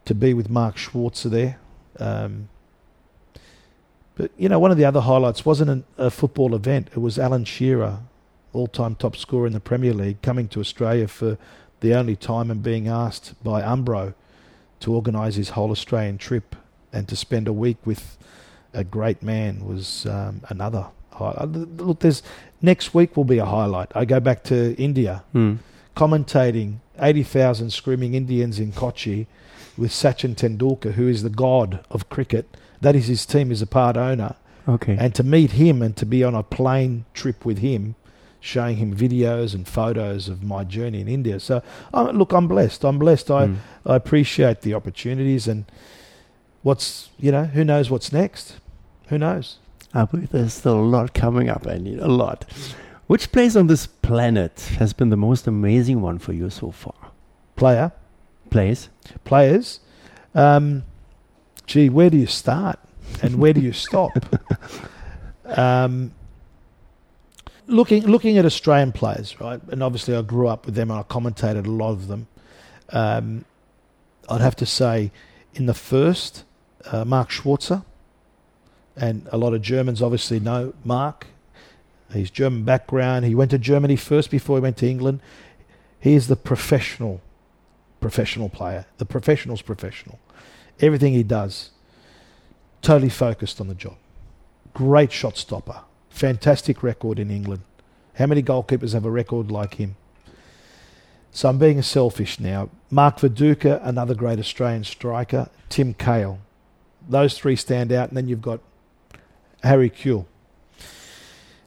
To 0.04 0.14
be 0.14 0.34
with 0.34 0.50
Mark 0.50 0.76
Schwarzer 0.76 1.30
there. 1.30 1.58
Um, 1.98 2.50
but, 4.16 4.32
you 4.36 4.50
know, 4.50 4.58
one 4.58 4.70
of 4.70 4.76
the 4.76 4.84
other 4.84 5.00
highlights 5.00 5.46
wasn't 5.46 5.70
an, 5.70 5.84
a 5.96 6.10
football 6.10 6.54
event. 6.54 6.88
It 6.88 6.98
was 6.98 7.18
Alan 7.18 7.46
Shearer, 7.46 8.00
all-time 8.52 8.96
top 8.96 9.16
scorer 9.16 9.46
in 9.46 9.54
the 9.54 9.60
Premier 9.60 9.94
League, 9.94 10.20
coming 10.20 10.46
to 10.48 10.60
Australia 10.60 11.08
for 11.08 11.38
the 11.80 11.94
only 11.94 12.16
time 12.16 12.50
and 12.50 12.62
being 12.62 12.86
asked 12.86 13.32
by 13.42 13.62
Umbro 13.62 14.12
to 14.80 14.94
organise 14.94 15.36
his 15.36 15.50
whole 15.50 15.70
Australian 15.70 16.18
trip 16.18 16.54
and 16.92 17.08
to 17.08 17.16
spend 17.16 17.48
a 17.48 17.52
week 17.52 17.78
with 17.86 18.18
a 18.74 18.84
great 18.84 19.22
man 19.22 19.64
was 19.64 20.04
um, 20.04 20.42
another. 20.50 20.88
Look, 21.20 22.00
there's 22.00 22.22
next 22.62 22.94
week 22.94 23.16
will 23.16 23.24
be 23.24 23.38
a 23.38 23.44
highlight. 23.46 23.88
I 23.94 24.04
go 24.04 24.20
back 24.20 24.42
to 24.44 24.74
India, 24.76 25.22
Hmm. 25.32 25.54
commentating 25.96 26.76
80,000 26.98 27.70
screaming 27.72 28.14
Indians 28.14 28.58
in 28.58 28.72
Kochi 28.72 29.26
with 29.76 29.90
Sachin 29.90 30.34
Tendulkar, 30.34 30.92
who 30.92 31.08
is 31.08 31.22
the 31.22 31.30
god 31.30 31.80
of 31.90 32.08
cricket. 32.08 32.56
That 32.80 32.94
is 32.96 33.06
his 33.08 33.26
team, 33.26 33.50
is 33.50 33.62
a 33.62 33.66
part 33.66 33.96
owner. 33.96 34.34
Okay. 34.68 34.96
And 34.98 35.14
to 35.14 35.22
meet 35.22 35.52
him 35.52 35.82
and 35.82 35.96
to 35.96 36.06
be 36.06 36.24
on 36.24 36.34
a 36.34 36.42
plane 36.42 37.04
trip 37.14 37.44
with 37.44 37.58
him, 37.58 37.94
showing 38.40 38.76
him 38.76 38.94
videos 38.94 39.54
and 39.54 39.66
photos 39.66 40.28
of 40.28 40.42
my 40.42 40.64
journey 40.64 41.00
in 41.00 41.08
India. 41.08 41.40
So, 41.40 41.62
look, 41.92 42.32
I'm 42.32 42.46
blessed. 42.48 42.84
I'm 42.84 42.98
blessed. 42.98 43.30
I, 43.30 43.46
Hmm. 43.46 43.54
I 43.86 43.96
appreciate 43.96 44.60
the 44.62 44.74
opportunities 44.74 45.48
and 45.48 45.64
what's, 46.62 47.08
you 47.18 47.32
know, 47.32 47.44
who 47.44 47.64
knows 47.64 47.90
what's 47.90 48.12
next? 48.12 48.56
Who 49.08 49.18
knows? 49.18 49.58
I 49.94 50.04
believe 50.04 50.30
there's 50.30 50.52
still 50.54 50.78
a 50.78 50.82
lot 50.82 51.14
coming 51.14 51.48
up, 51.48 51.66
Andy. 51.66 51.96
A 51.98 52.08
lot. 52.08 52.44
Which 53.06 53.30
place 53.32 53.54
on 53.54 53.68
this 53.68 53.86
planet 53.86 54.74
has 54.78 54.92
been 54.92 55.10
the 55.10 55.16
most 55.16 55.46
amazing 55.46 56.00
one 56.00 56.18
for 56.18 56.32
you 56.32 56.50
so 56.50 56.70
far? 56.70 56.94
player, 57.56 57.92
Place. 58.50 58.88
players. 59.24 59.80
Um, 60.34 60.82
gee, 61.66 61.88
where 61.88 62.10
do 62.10 62.16
you 62.16 62.26
start 62.26 62.78
and 63.22 63.36
where 63.36 63.52
do 63.52 63.60
you 63.60 63.72
stop? 63.72 64.10
um, 65.44 66.12
looking 67.66 68.04
looking 68.06 68.38
at 68.38 68.44
Australian 68.44 68.92
players, 68.92 69.40
right? 69.40 69.60
And 69.68 69.82
obviously, 69.82 70.16
I 70.16 70.22
grew 70.22 70.48
up 70.48 70.66
with 70.66 70.74
them 70.74 70.90
and 70.90 71.00
I 71.00 71.02
commentated 71.04 71.66
a 71.66 71.70
lot 71.70 71.92
of 71.92 72.08
them. 72.08 72.26
Um, 72.90 73.44
I'd 74.28 74.40
have 74.40 74.56
to 74.56 74.66
say, 74.66 75.10
in 75.54 75.66
the 75.66 75.74
first, 75.74 76.44
uh, 76.86 77.04
Mark 77.04 77.30
Schwarzer, 77.30 77.84
and 78.96 79.28
a 79.32 79.38
lot 79.38 79.54
of 79.54 79.62
Germans 79.62 80.02
obviously 80.02 80.40
know 80.40 80.74
Mark. 80.84 81.26
He's 82.12 82.30
German 82.30 82.64
background. 82.64 83.24
He 83.24 83.34
went 83.34 83.50
to 83.50 83.58
Germany 83.58 83.96
first 83.96 84.30
before 84.30 84.56
he 84.56 84.62
went 84.62 84.76
to 84.78 84.88
England. 84.88 85.20
He 85.98 86.14
is 86.14 86.28
the 86.28 86.36
professional, 86.36 87.20
professional 88.00 88.48
player. 88.48 88.86
The 88.98 89.04
professional's 89.04 89.62
professional. 89.62 90.18
Everything 90.80 91.12
he 91.12 91.22
does, 91.22 91.70
totally 92.82 93.08
focused 93.08 93.60
on 93.60 93.68
the 93.68 93.74
job. 93.74 93.96
Great 94.74 95.12
shot 95.12 95.36
stopper. 95.36 95.80
Fantastic 96.10 96.82
record 96.82 97.18
in 97.18 97.30
England. 97.30 97.62
How 98.14 98.26
many 98.26 98.42
goalkeepers 98.42 98.92
have 98.92 99.04
a 99.04 99.10
record 99.10 99.50
like 99.50 99.74
him? 99.74 99.96
So 101.32 101.48
I'm 101.48 101.58
being 101.58 101.82
selfish 101.82 102.38
now. 102.38 102.70
Mark 102.90 103.18
Viduka, 103.18 103.80
another 103.84 104.14
great 104.14 104.38
Australian 104.38 104.84
striker. 104.84 105.48
Tim 105.68 105.94
Cahill. 105.94 106.38
Those 107.08 107.36
three 107.36 107.56
stand 107.56 107.90
out. 107.90 108.08
And 108.08 108.16
then 108.16 108.28
you've 108.28 108.42
got 108.42 108.60
Harry 109.64 109.90
Kewell. 109.90 110.26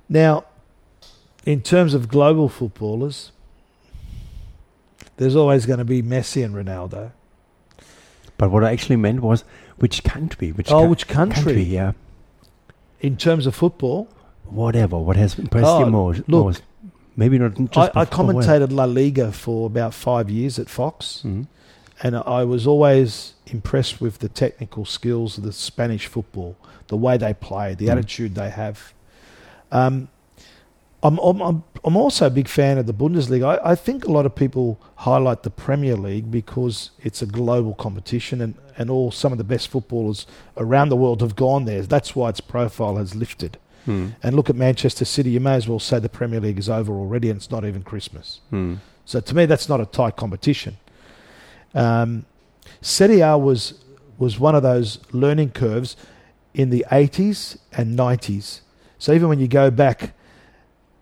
Now, 0.08 0.46
in 1.46 1.62
terms 1.62 1.94
of 1.94 2.08
global 2.08 2.48
footballers, 2.50 3.32
there's 5.18 5.36
always 5.36 5.66
going 5.66 5.80
to 5.80 5.86
be 5.86 6.02
Messi 6.02 6.46
and 6.46 6.56
Ronaldo. 6.56 7.12
But 8.38 8.52
what 8.52 8.64
I 8.64 8.72
actually 8.72 8.98
meant 8.98 9.22
was 9.22 9.44
which 9.78 10.04
country? 10.04 10.52
Which 10.52 10.70
Oh, 10.72 10.82
coun- 10.82 10.90
which 10.92 11.08
country? 11.08 11.62
Yeah. 11.64 11.94
In 13.02 13.18
terms 13.18 13.46
of 13.48 13.56
football, 13.56 14.08
Whatever. 14.50 14.98
What 14.98 15.18
has 15.18 15.38
impressed 15.38 15.68
Oh, 15.68 15.80
you 15.80 15.88
most? 15.88 16.20
look, 16.20 16.46
most? 16.46 16.62
Maybe 17.18 17.38
not 17.38 17.56
just. 17.70 17.94
I, 17.98 18.02
I 18.02 18.06
commentated 18.06 18.72
La 18.72 18.86
Liga 18.86 19.34
for 19.34 19.66
about 19.68 19.94
five 19.94 20.30
years 20.30 20.58
at 20.58 20.70
Fox, 20.70 21.22
Mhm. 21.26 21.48
And 22.04 22.16
I 22.16 22.44
was 22.44 22.68
always 22.68 23.34
impressed 23.48 24.00
with 24.02 24.20
the 24.20 24.30
technical 24.30 24.86
skills 24.86 25.38
of 25.38 25.44
the 25.44 25.54
Spanish 25.54 26.06
football, 26.08 26.56
the 26.88 26.98
way 26.98 27.18
they 27.18 27.34
play, 27.34 27.74
the 27.74 27.88
Mm. 27.88 27.92
attitude 27.92 28.36
they 28.36 28.50
have. 28.50 28.94
Um, 29.72 30.10
I'm, 31.04 31.20
I'm, 31.20 31.64
I'm, 31.84 31.96
also 31.96 32.26
a 32.26 32.30
big 32.30 32.48
fan 32.48 32.78
of 32.80 32.88
the 32.88 32.94
Bundesliga. 32.94 33.60
I, 33.64 33.72
I 33.72 33.76
think 33.76 34.06
a 34.06 34.12
lot 34.12 34.26
of 34.26 34.34
people 34.36 34.80
highlight 34.96 35.44
the 35.44 35.52
Premier 35.52 35.96
League 35.96 36.32
because 36.32 36.90
it's 37.04 37.22
a 37.22 37.28
global 37.28 37.76
competition 37.76 38.42
and, 38.42 38.56
and 38.78 38.90
all 38.90 39.12
some 39.12 39.32
of 39.32 39.38
the 39.38 39.44
best 39.44 39.68
footballers 39.68 40.26
around 40.58 40.90
the 40.90 40.96
world 40.96 41.22
have 41.22 41.36
gone 41.36 41.66
there. 41.66 41.84
That's 41.84 42.16
why 42.16 42.30
its 42.30 42.42
profile 42.42 42.96
has 42.96 43.16
lifted. 43.16 43.60
Hmm. 43.86 44.10
And 44.24 44.36
look 44.36 44.50
at 44.50 44.56
Manchester 44.56 45.06
City, 45.06 45.30
you 45.30 45.40
may 45.40 45.54
as 45.54 45.68
well 45.68 45.80
say 45.80 46.00
the 46.00 46.10
Premier 46.10 46.40
League 46.40 46.58
is 46.60 46.68
over 46.70 46.92
already 46.94 47.30
and 47.30 47.38
it's 47.38 47.52
not 47.52 47.64
even 47.64 47.84
Christmas. 47.84 48.42
Hmm. 48.50 48.76
So 49.06 49.20
to 49.20 49.36
me, 49.36 49.46
that's 49.46 49.70
not 49.70 49.80
a 49.80 49.86
tight 49.86 50.16
competition. 50.16 50.78
Um, 51.78 52.26
Serie 52.82 53.22
A 53.22 53.38
was 53.38 53.74
was 54.18 54.40
one 54.40 54.56
of 54.56 54.64
those 54.64 55.00
learning 55.12 55.52
curves 55.52 55.96
in 56.54 56.72
the 56.72 56.84
80s 56.92 57.58
and 57.72 57.98
90s. 57.98 58.62
So 58.98 59.14
even 59.14 59.30
when 59.30 59.40
you 59.40 59.48
go 59.48 59.70
back 59.70 60.14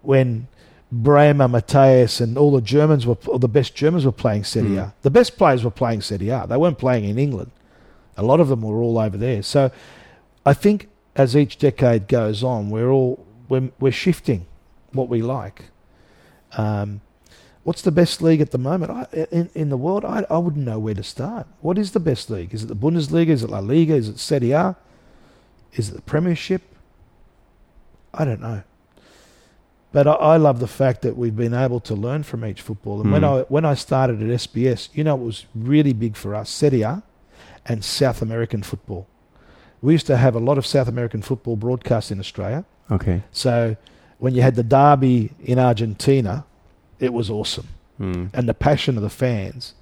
when 0.02 0.48
Brehme, 0.92 1.38
Matthäus, 1.38 2.20
and 2.20 2.38
all 2.38 2.52
the 2.52 2.62
Germans 2.62 3.08
were, 3.08 3.18
all 3.28 3.40
the 3.40 3.48
best 3.48 3.74
Germans 3.74 4.06
were 4.06 4.12
playing 4.12 4.44
Serie 4.44 4.78
A. 4.78 4.82
Mm. 4.82 4.94
The 5.02 5.10
best 5.10 5.38
players 5.38 5.64
were 5.64 5.72
playing 5.72 6.02
Serie 6.02 6.30
A. 6.30 6.46
They 6.46 6.58
weren't 6.58 6.78
playing 6.78 7.06
in 7.06 7.18
England. 7.18 7.52
A 8.18 8.24
lot 8.24 8.40
of 8.40 8.50
them 8.50 8.62
were 8.62 8.82
all 8.82 8.98
over 8.98 9.18
there. 9.18 9.42
So 9.42 9.72
I 10.46 10.54
think 10.54 10.90
as 11.16 11.36
each 11.36 11.58
decade 11.58 12.08
goes 12.08 12.44
on, 12.44 12.70
we're 12.70 12.90
all 12.90 13.26
we're, 13.48 13.72
we're 13.80 13.92
shifting 13.92 14.46
what 14.92 15.10
we 15.10 15.22
like. 15.22 15.66
Um, 16.58 17.02
what's 17.66 17.82
the 17.82 17.92
best 17.92 18.22
league 18.22 18.40
at 18.42 18.52
the 18.52 18.58
moment 18.70 18.92
I, 18.92 19.28
in 19.32 19.50
in 19.54 19.68
the 19.70 19.78
world? 19.78 20.06
I 20.06 20.26
I 20.30 20.38
wouldn't 20.38 20.66
know 20.66 20.80
where 20.80 20.96
to 20.96 21.04
start. 21.04 21.46
What 21.62 21.78
is 21.78 21.92
the 21.92 22.00
best 22.00 22.30
league? 22.30 22.54
Is 22.54 22.64
it 22.64 22.68
the 22.68 22.76
Bundesliga? 22.86 23.30
Is 23.38 23.44
it 23.44 23.50
La 23.50 23.60
Liga? 23.60 23.94
Is 23.96 24.08
it 24.08 24.20
Serie 24.20 24.52
A? 24.52 24.76
Is 25.74 25.90
it 25.90 25.96
the 25.96 26.02
Premiership? 26.02 26.62
I 28.14 28.24
don't 28.24 28.40
know. 28.42 28.62
But 29.92 30.08
I, 30.08 30.14
I 30.14 30.38
love 30.38 30.60
the 30.60 30.68
fact 30.68 31.02
that 31.04 31.18
we've 31.18 31.36
been 31.36 31.54
able 31.54 31.80
to 31.82 31.96
learn 31.96 32.24
from 32.24 32.44
each 32.46 32.62
football. 32.62 33.02
And 33.02 33.12
when 33.12 33.24
Hmm. 33.24 33.34
I 33.34 33.42
when 33.56 33.66
I 33.66 33.76
started 33.76 34.22
at 34.22 34.30
SBS, 34.30 34.90
you 34.94 35.04
know, 35.04 35.16
it 35.16 35.22
was 35.24 35.46
really 35.56 35.94
big 35.94 36.16
for 36.16 36.36
us, 36.36 36.50
Serie 36.50 36.82
A 36.84 37.04
and 37.66 37.84
South 37.84 38.22
American 38.22 38.62
football. 38.64 39.08
We 39.82 39.94
used 39.94 40.08
to 40.08 40.18
have 40.18 40.36
a 40.36 40.40
lot 40.40 40.58
of 40.58 40.66
South 40.66 40.88
American 40.88 41.22
football 41.22 41.56
broadcast 41.56 42.12
in 42.12 42.20
Australia. 42.20 42.64
Okay. 42.90 43.24
So 43.32 43.76
when 44.20 44.34
you 44.36 44.42
had 44.42 44.56
the 44.56 44.64
derby 44.64 45.32
in 45.44 45.60
Argentina, 45.60 46.46
it 47.06 47.14
was 47.14 47.30
awesome. 47.30 47.68
Hmm. 47.98 48.26
And 48.34 48.50
the 48.50 48.54
passion 48.54 48.98
of 48.98 49.04
the 49.04 49.10
fans. 49.10 49.74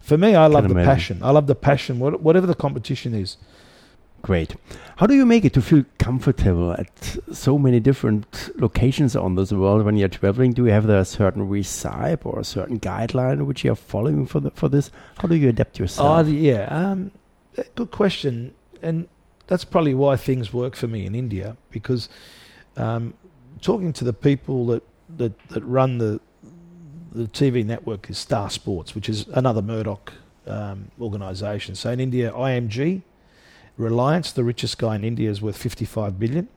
For 0.00 0.16
me, 0.18 0.34
I 0.34 0.46
love 0.46 0.64
the 0.64 0.70
imagine. 0.70 0.86
passion. 0.94 1.18
I 1.22 1.30
love 1.30 1.46
the 1.46 1.54
passion, 1.54 1.98
whatever 1.98 2.46
the 2.46 2.54
competition 2.54 3.14
is. 3.14 3.36
Great. 4.20 4.56
How 4.96 5.06
do 5.06 5.14
you 5.14 5.24
make 5.24 5.44
it 5.44 5.52
to 5.54 5.62
feel 5.62 5.84
comfortable 5.98 6.72
at 6.72 7.16
so 7.32 7.56
many 7.56 7.78
different 7.78 8.50
locations 8.56 9.14
on 9.14 9.36
this 9.36 9.52
world 9.52 9.84
when 9.84 9.96
you're 9.96 10.08
traveling? 10.08 10.52
Do 10.52 10.64
you 10.66 10.72
have 10.72 10.88
a 10.88 11.04
certain 11.04 11.48
recipe 11.48 12.22
or 12.24 12.40
a 12.40 12.44
certain 12.44 12.80
guideline 12.80 13.46
which 13.46 13.64
you 13.64 13.72
are 13.72 13.76
following 13.76 14.26
for 14.26 14.40
the, 14.40 14.50
for 14.50 14.68
this? 14.68 14.90
How 15.18 15.28
do 15.28 15.36
you 15.36 15.48
adapt 15.50 15.78
Oh, 15.78 15.84
yourself? 15.84 16.26
yeah. 16.28 16.64
Um, 16.64 17.12
eh, 17.56 17.62
good 17.76 17.90
question. 17.92 18.54
And 18.82 19.06
that's 19.46 19.64
probably 19.64 19.94
why 19.94 20.16
things 20.16 20.52
work 20.52 20.74
for 20.74 20.88
me 20.88 21.06
in 21.06 21.14
India 21.14 21.56
because 21.70 22.08
um, 22.76 23.14
talking 23.60 23.92
to 23.92 24.04
the 24.04 24.12
people 24.12 24.66
that, 24.66 24.82
that, 25.16 25.38
that 25.50 25.62
run 25.64 25.98
the, 25.98 26.20
the 27.12 27.24
TV 27.26 27.64
network 27.64 28.08
is 28.10 28.18
Star 28.18 28.50
Sports, 28.50 28.94
which 28.94 29.08
is 29.08 29.26
another 29.28 29.62
Murdoch 29.62 30.12
um, 30.46 30.90
organisation. 31.00 31.74
So 31.74 31.90
in 31.90 32.00
India, 32.00 32.30
IMG, 32.32 33.02
Reliance, 33.76 34.32
the 34.32 34.44
richest 34.44 34.78
guy 34.78 34.96
in 34.96 35.04
India, 35.04 35.30
is 35.30 35.40
worth 35.40 35.56
55 35.56 36.18
billion, 36.18 36.48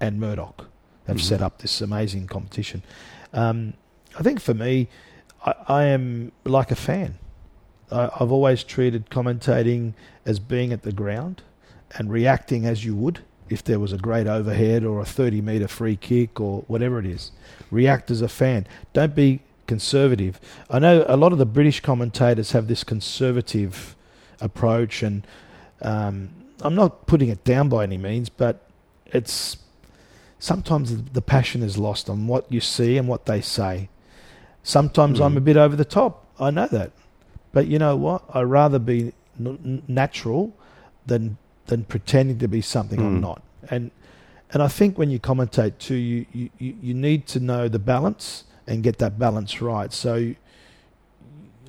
and 0.00 0.20
Murdoch 0.20 0.68
have 1.06 1.16
Mhm. 1.16 1.20
set 1.22 1.40
up 1.42 1.58
this 1.58 1.80
amazing 1.80 2.26
competition. 2.26 2.82
Um, 3.32 3.74
I 4.18 4.22
think 4.22 4.40
for 4.40 4.54
me, 4.54 4.88
I, 5.44 5.54
I 5.68 5.84
am 5.84 6.32
like 6.44 6.70
a 6.70 6.76
fan. 6.76 7.14
I, 7.90 8.10
I've 8.20 8.30
always 8.32 8.62
treated 8.64 9.10
commentating 9.10 9.94
as 10.26 10.38
being 10.38 10.72
at 10.72 10.82
the 10.82 10.92
ground 10.92 11.42
and 11.96 12.10
reacting 12.10 12.66
as 12.66 12.84
you 12.84 12.94
would 12.94 13.20
if 13.48 13.62
there 13.64 13.78
was 13.78 13.92
a 13.92 13.98
great 13.98 14.26
overhead 14.26 14.84
or 14.84 15.00
a 15.00 15.04
30 15.04 15.40
metre 15.40 15.68
free 15.68 15.96
kick 15.96 16.40
or 16.40 16.64
whatever 16.66 16.98
it 16.98 17.06
is. 17.06 17.30
React 17.70 18.10
as 18.10 18.22
a 18.22 18.28
fan. 18.28 18.66
Don't 18.92 19.14
be 19.14 19.40
conservative. 19.66 20.40
I 20.70 20.78
know 20.78 21.04
a 21.08 21.16
lot 21.16 21.32
of 21.32 21.38
the 21.38 21.46
British 21.46 21.80
commentators 21.80 22.52
have 22.52 22.66
this 22.68 22.84
conservative 22.84 23.96
approach, 24.40 25.02
and 25.02 25.26
um, 25.82 26.30
I'm 26.60 26.74
not 26.74 27.06
putting 27.06 27.28
it 27.28 27.44
down 27.44 27.68
by 27.68 27.82
any 27.84 27.98
means, 27.98 28.28
but 28.28 28.60
it's 29.06 29.56
sometimes 30.38 31.02
the- 31.12 31.22
passion 31.22 31.62
is 31.62 31.78
lost 31.78 32.10
on 32.10 32.26
what 32.26 32.50
you 32.50 32.60
see 32.60 32.96
and 32.98 33.08
what 33.08 33.26
they 33.26 33.40
say. 33.40 33.88
Sometimes 34.62 35.20
I'm 35.20 35.34
Mm. 35.34 35.38
a 35.38 35.40
bit 35.40 35.56
over 35.56 35.76
the 35.76 35.84
top. 35.84 36.24
I 36.40 36.50
know 36.50 36.66
that. 36.68 36.90
But 37.52 37.66
you 37.66 37.78
know 37.78 37.96
what? 37.96 38.22
I'd 38.32 38.42
rather 38.42 38.78
be 38.78 39.12
n- 39.38 39.82
natural 39.88 40.52
than 41.06 41.36
than 41.66 41.82
pretending 41.84 42.38
to 42.38 42.46
be 42.48 42.60
something 42.60 42.98
I'm 43.00 43.16
Mm. 43.18 43.20
not. 43.20 43.42
And 43.70 43.90
and 44.52 44.62
I 44.62 44.68
think 44.68 44.98
when 44.98 45.10
you 45.10 45.18
commentate 45.18 45.78
too, 45.78 45.94
you, 45.94 46.26
you 46.32 46.50
you 46.58 46.94
need 46.94 47.26
to 47.28 47.40
know 47.40 47.68
the 47.68 47.78
balance 47.78 48.44
and 48.66 48.82
get 48.82 48.98
that 48.98 49.18
balance 49.18 49.60
right. 49.60 49.92
So 49.92 50.34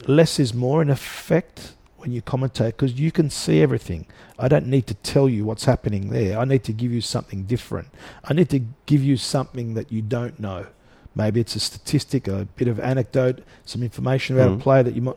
less 0.08 0.40
is 0.40 0.54
more 0.54 0.82
in 0.82 0.90
effect 0.90 1.74
when 1.98 2.12
you 2.12 2.22
commentate 2.22 2.68
because 2.68 2.94
you 3.00 3.12
can 3.12 3.30
see 3.30 3.62
everything. 3.62 4.06
I 4.38 4.48
don't 4.48 4.68
need 4.68 4.88
to 4.88 4.94
tell 4.94 5.28
you 5.28 5.46
what's 5.46 5.66
happening 5.66 6.10
there. 6.10 6.38
I 6.38 6.46
need 6.46 6.64
to 6.66 6.74
give 6.74 6.92
you 6.92 7.02
something 7.02 7.44
different. 7.44 7.88
I 8.24 8.34
need 8.34 8.50
to 8.50 8.60
give 8.86 9.04
you 9.04 9.18
something 9.18 9.74
that 9.74 9.92
you 9.92 10.02
don't 10.02 10.40
know. 10.40 10.68
Maybe 11.16 11.40
it's 11.40 11.56
a 11.56 11.60
statistic, 11.60 12.28
a 12.28 12.46
bit 12.58 12.68
of 12.68 12.80
anecdote, 12.80 13.42
some 13.66 13.82
information 13.82 14.36
about 14.36 14.52
Mm. 14.52 14.60
a 14.60 14.64
player 14.64 14.84
that 14.84 14.96
you 14.96 15.02
might. 15.02 15.16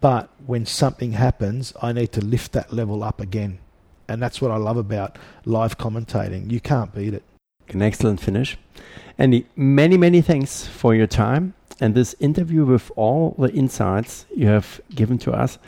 But 0.00 0.30
when 0.46 0.66
something 0.66 1.12
happens, 1.12 1.72
I 1.82 1.92
need 1.92 2.12
to 2.12 2.20
lift 2.20 2.52
that 2.52 2.72
level 2.72 3.02
up 3.02 3.20
again. 3.20 3.58
And 4.08 4.22
that's 4.22 4.40
what 4.40 4.50
I 4.50 4.56
love 4.56 4.76
about 4.76 5.18
live 5.44 5.78
commentating. 5.78 6.50
You 6.50 6.60
can't 6.60 6.94
beat 6.94 7.14
it. 7.14 7.22
An 7.68 7.82
excellent 7.82 8.20
finish. 8.20 8.56
Andy, 9.18 9.46
many, 9.56 9.96
many 9.96 10.20
thanks 10.20 10.66
for 10.66 10.94
your 10.94 11.06
time 11.06 11.54
and 11.80 11.94
this 11.94 12.14
interview 12.20 12.64
with 12.64 12.90
all 12.96 13.34
the 13.38 13.52
insights 13.52 14.26
you 14.34 14.46
have 14.46 14.80
given 14.94 15.18
to 15.18 15.32
us. 15.32 15.58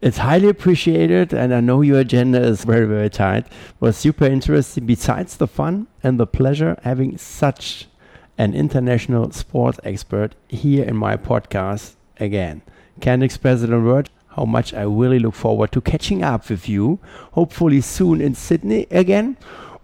It's 0.00 0.18
highly 0.18 0.48
appreciated, 0.48 1.32
and 1.32 1.54
I 1.54 1.60
know 1.60 1.80
your 1.80 2.00
agenda 2.00 2.40
is 2.40 2.64
very, 2.64 2.86
very 2.86 3.08
tight. 3.08 3.46
Was 3.78 3.96
super 3.96 4.24
interesting. 4.24 4.84
Besides 4.84 5.36
the 5.36 5.46
fun 5.46 5.86
and 6.02 6.18
the 6.18 6.26
pleasure, 6.26 6.76
having 6.82 7.18
such 7.18 7.88
an 8.36 8.54
international 8.54 9.30
sports 9.30 9.78
expert 9.84 10.34
here 10.48 10.84
in 10.84 10.96
my 10.96 11.16
podcast 11.16 11.94
again. 12.18 12.62
can't 13.00 13.22
express 13.22 13.62
it 13.62 13.70
in 13.70 13.84
words 13.84 14.10
how 14.36 14.44
much 14.44 14.72
I 14.72 14.82
really 14.82 15.18
look 15.18 15.34
forward 15.34 15.72
to 15.72 15.80
catching 15.80 16.22
up 16.22 16.48
with 16.48 16.68
you, 16.68 16.98
hopefully 17.32 17.80
soon 17.80 18.20
in 18.20 18.34
Sydney 18.34 18.86
again, 18.90 19.36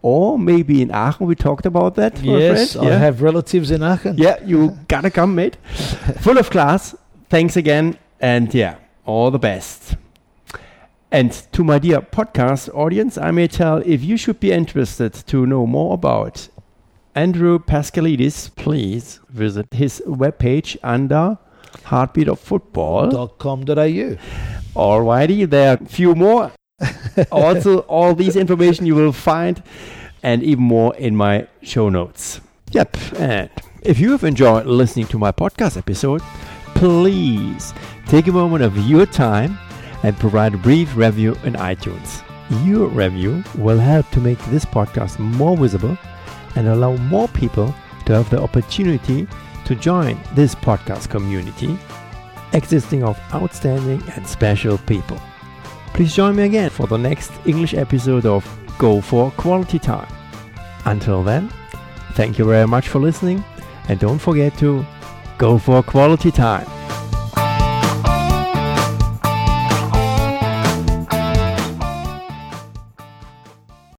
or 0.03 0.39
maybe 0.39 0.83
in 0.83 0.91
Aachen. 0.91 1.27
We 1.27 1.35
talked 1.35 1.67
about 1.67 1.95
that. 1.97 2.23
Yes, 2.23 2.77
I 2.77 2.85
yeah. 2.85 2.99
have 2.99 3.23
relatives 3.23 3.71
in 3.71 3.83
Aachen. 3.83 4.17
Yeah, 4.19 4.43
you 4.45 4.79
gotta 4.89 5.11
come, 5.11 5.35
mate. 5.35 5.57
Full 6.21 6.39
of 6.39 6.51
class. 6.51 6.95
Thanks 7.29 7.57
again, 7.57 7.99
and 8.21 8.53
yeah, 8.55 8.77
all 9.05 9.31
the 9.31 9.39
best. 9.39 9.97
And 11.11 11.33
to 11.53 11.65
my 11.65 11.79
dear 11.79 12.01
podcast 12.03 12.69
audience, 12.75 13.17
I 13.17 13.31
may 13.31 13.49
tell 13.49 13.79
if 13.87 14.05
you 14.05 14.17
should 14.17 14.41
be 14.41 14.53
interested 14.53 15.15
to 15.29 15.47
know 15.47 15.67
more 15.67 15.95
about 15.95 16.49
Andrew 17.15 17.59
Paschalidis, 17.59 18.55
please 18.55 19.19
visit 19.31 19.67
his 19.73 20.03
webpage 20.07 20.77
under 20.83 21.39
Heartbeat 21.85 22.29
of 22.29 22.39
Football. 22.39 23.29
.com.au. 23.29 24.17
Alrighty, 24.77 25.49
there 25.49 25.71
are 25.71 25.83
a 25.83 25.87
few 25.87 26.15
more. 26.15 26.53
Also, 27.31 27.81
all 27.81 28.15
these 28.15 28.37
information 28.37 28.87
you 28.87 28.95
will 28.95 29.13
find 29.13 29.63
and 30.23 30.43
even 30.43 30.65
more 30.65 30.95
in 30.97 31.17
my 31.17 31.47
show 31.63 31.89
notes. 31.89 32.41
Yep, 32.73 32.97
and 33.19 33.51
if 33.83 33.99
you 33.99 34.13
have 34.13 34.25
enjoyed 34.25 34.67
listening 34.67 35.07
to 35.07 35.19
my 35.19 35.33
podcast 35.33 35.77
episode, 35.77 36.21
please 36.75 37.73
take 38.07 38.27
a 38.27 38.33
moment 38.33 38.63
of 38.63 38.77
your 38.89 39.07
time 39.07 39.59
and 40.03 40.17
provide 40.19 40.55
a 40.55 40.59
brief 40.59 40.95
review 40.97 41.33
in 41.45 41.55
iTunes. 41.55 42.23
Your 42.65 42.87
review 42.89 43.43
will 43.57 43.79
help 43.79 44.09
to 44.11 44.21
make 44.21 44.39
this 44.47 44.65
podcast 44.65 45.19
more 45.19 45.57
visible 45.57 45.97
and 46.57 46.69
allow 46.69 46.97
more 46.97 47.29
people 47.29 47.75
to 48.07 48.15
have 48.15 48.31
the 48.31 48.41
opportunity 48.41 49.27
to 49.65 49.75
join 49.75 50.19
this 50.35 50.55
podcast 50.55 51.11
community 51.11 51.79
existing 52.53 53.03
of 53.03 53.21
outstanding 53.35 54.03
and 54.17 54.27
special 54.27 54.79
people. 54.79 55.21
Please 55.95 56.15
join 56.15 56.37
me 56.37 56.45
again 56.45 56.71
for 56.71 56.87
the 56.87 56.97
next 56.97 57.33
English 57.45 57.75
episode 57.75 58.25
of 58.27 58.45
Go 58.79 59.01
for 59.01 59.31
Quality 59.33 59.79
Time. 59.79 60.09
Until 60.85 61.23
then, 61.23 61.51
thank 62.13 62.39
you 62.39 62.45
very 62.45 62.67
much 62.67 62.89
for 62.89 62.99
listening 62.99 63.45
and 63.89 63.99
don't 63.99 64.19
forget 64.19 64.57
to 64.59 64.85
go 65.39 65.59
for 65.59 65.83
quality 65.83 66.31
time. 66.31 66.78